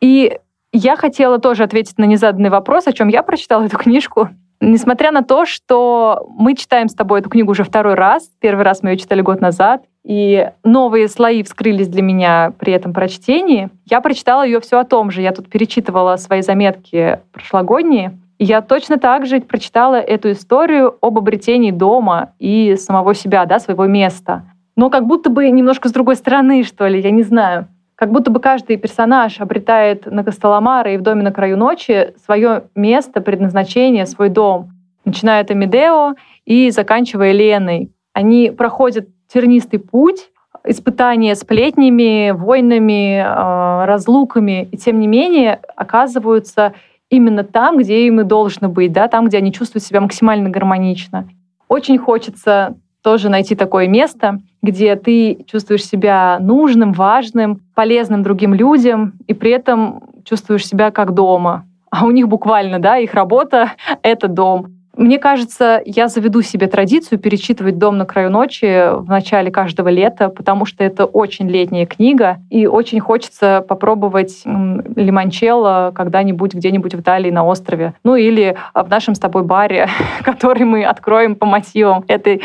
[0.00, 0.38] И
[0.72, 4.28] я хотела тоже ответить на незаданный вопрос, о чем я прочитала эту книжку.
[4.60, 8.82] Несмотря на то, что мы читаем с тобой эту книгу уже второй раз, первый раз
[8.82, 13.70] мы ее читали год назад, и новые слои вскрылись для меня при этом прочтении.
[13.86, 15.22] Я прочитала ее все о том же.
[15.22, 18.18] Я тут перечитывала свои заметки прошлогодние.
[18.38, 23.58] И я точно так же прочитала эту историю об обретении дома и самого себя, да,
[23.58, 24.44] своего места.
[24.76, 27.68] Но как будто бы немножко с другой стороны, что ли, я не знаю.
[27.94, 32.64] Как будто бы каждый персонаж обретает на Костоломара и в доме на краю ночи свое
[32.74, 34.70] место, предназначение, свой дом.
[35.04, 37.92] Начиная от Амедео и заканчивая Леной.
[38.12, 40.30] Они проходят тернистый путь,
[40.64, 46.72] испытания сплетнями, войнами, а, разлуками, и тем не менее оказываются
[47.10, 51.28] именно там, где им и должно быть, да, там, где они чувствуют себя максимально гармонично.
[51.68, 59.14] Очень хочется тоже найти такое место, где ты чувствуешь себя нужным, важным, полезным другим людям,
[59.26, 61.66] и при этом чувствуешь себя как дома.
[61.90, 63.72] А у них буквально, да, их работа—
[64.02, 64.83] это дом.
[64.96, 70.28] Мне кажется, я заведу себе традицию перечитывать «Дом на краю ночи» в начале каждого лета,
[70.28, 77.30] потому что это очень летняя книга, и очень хочется попробовать лимончелло когда-нибудь где-нибудь в Италии
[77.30, 77.94] на острове.
[78.04, 79.88] Ну или в нашем с тобой баре,
[80.22, 82.42] который мы откроем по мотивам этой,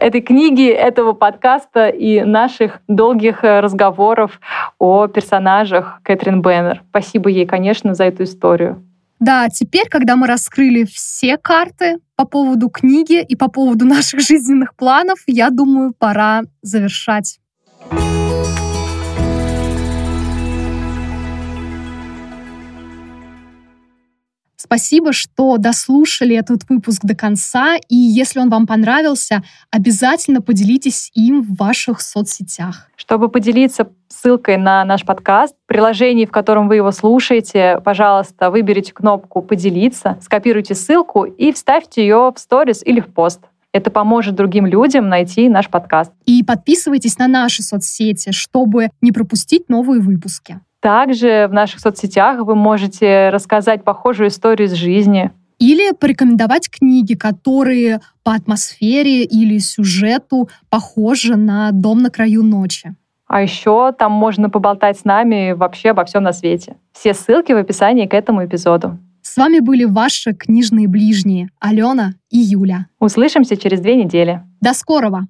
[0.00, 4.40] этой книги, этого подкаста и наших долгих разговоров
[4.78, 6.82] о персонажах Кэтрин Беннер.
[6.90, 8.82] Спасибо ей, конечно, за эту историю.
[9.24, 14.76] Да, теперь, когда мы раскрыли все карты по поводу книги и по поводу наших жизненных
[14.76, 17.38] планов, я думаю, пора завершать.
[24.64, 27.76] Спасибо, что дослушали этот выпуск до конца.
[27.90, 32.88] И если он вам понравился, обязательно поделитесь им в ваших соцсетях.
[32.96, 38.94] Чтобы поделиться ссылкой на наш подкаст, в приложении, в котором вы его слушаете, пожалуйста, выберите
[38.94, 43.40] кнопку «Поделиться», скопируйте ссылку и вставьте ее в сторис или в пост.
[43.72, 46.12] Это поможет другим людям найти наш подкаст.
[46.24, 50.60] И подписывайтесь на наши соцсети, чтобы не пропустить новые выпуски.
[50.84, 55.30] Также в наших соцсетях вы можете рассказать похожую историю из жизни.
[55.58, 62.94] Или порекомендовать книги, которые по атмосфере или сюжету похожи на «Дом на краю ночи».
[63.26, 66.76] А еще там можно поболтать с нами вообще обо всем на свете.
[66.92, 68.98] Все ссылки в описании к этому эпизоду.
[69.22, 72.88] С вами были ваши книжные ближние Алена и Юля.
[73.00, 74.42] Услышимся через две недели.
[74.60, 75.28] До скорого!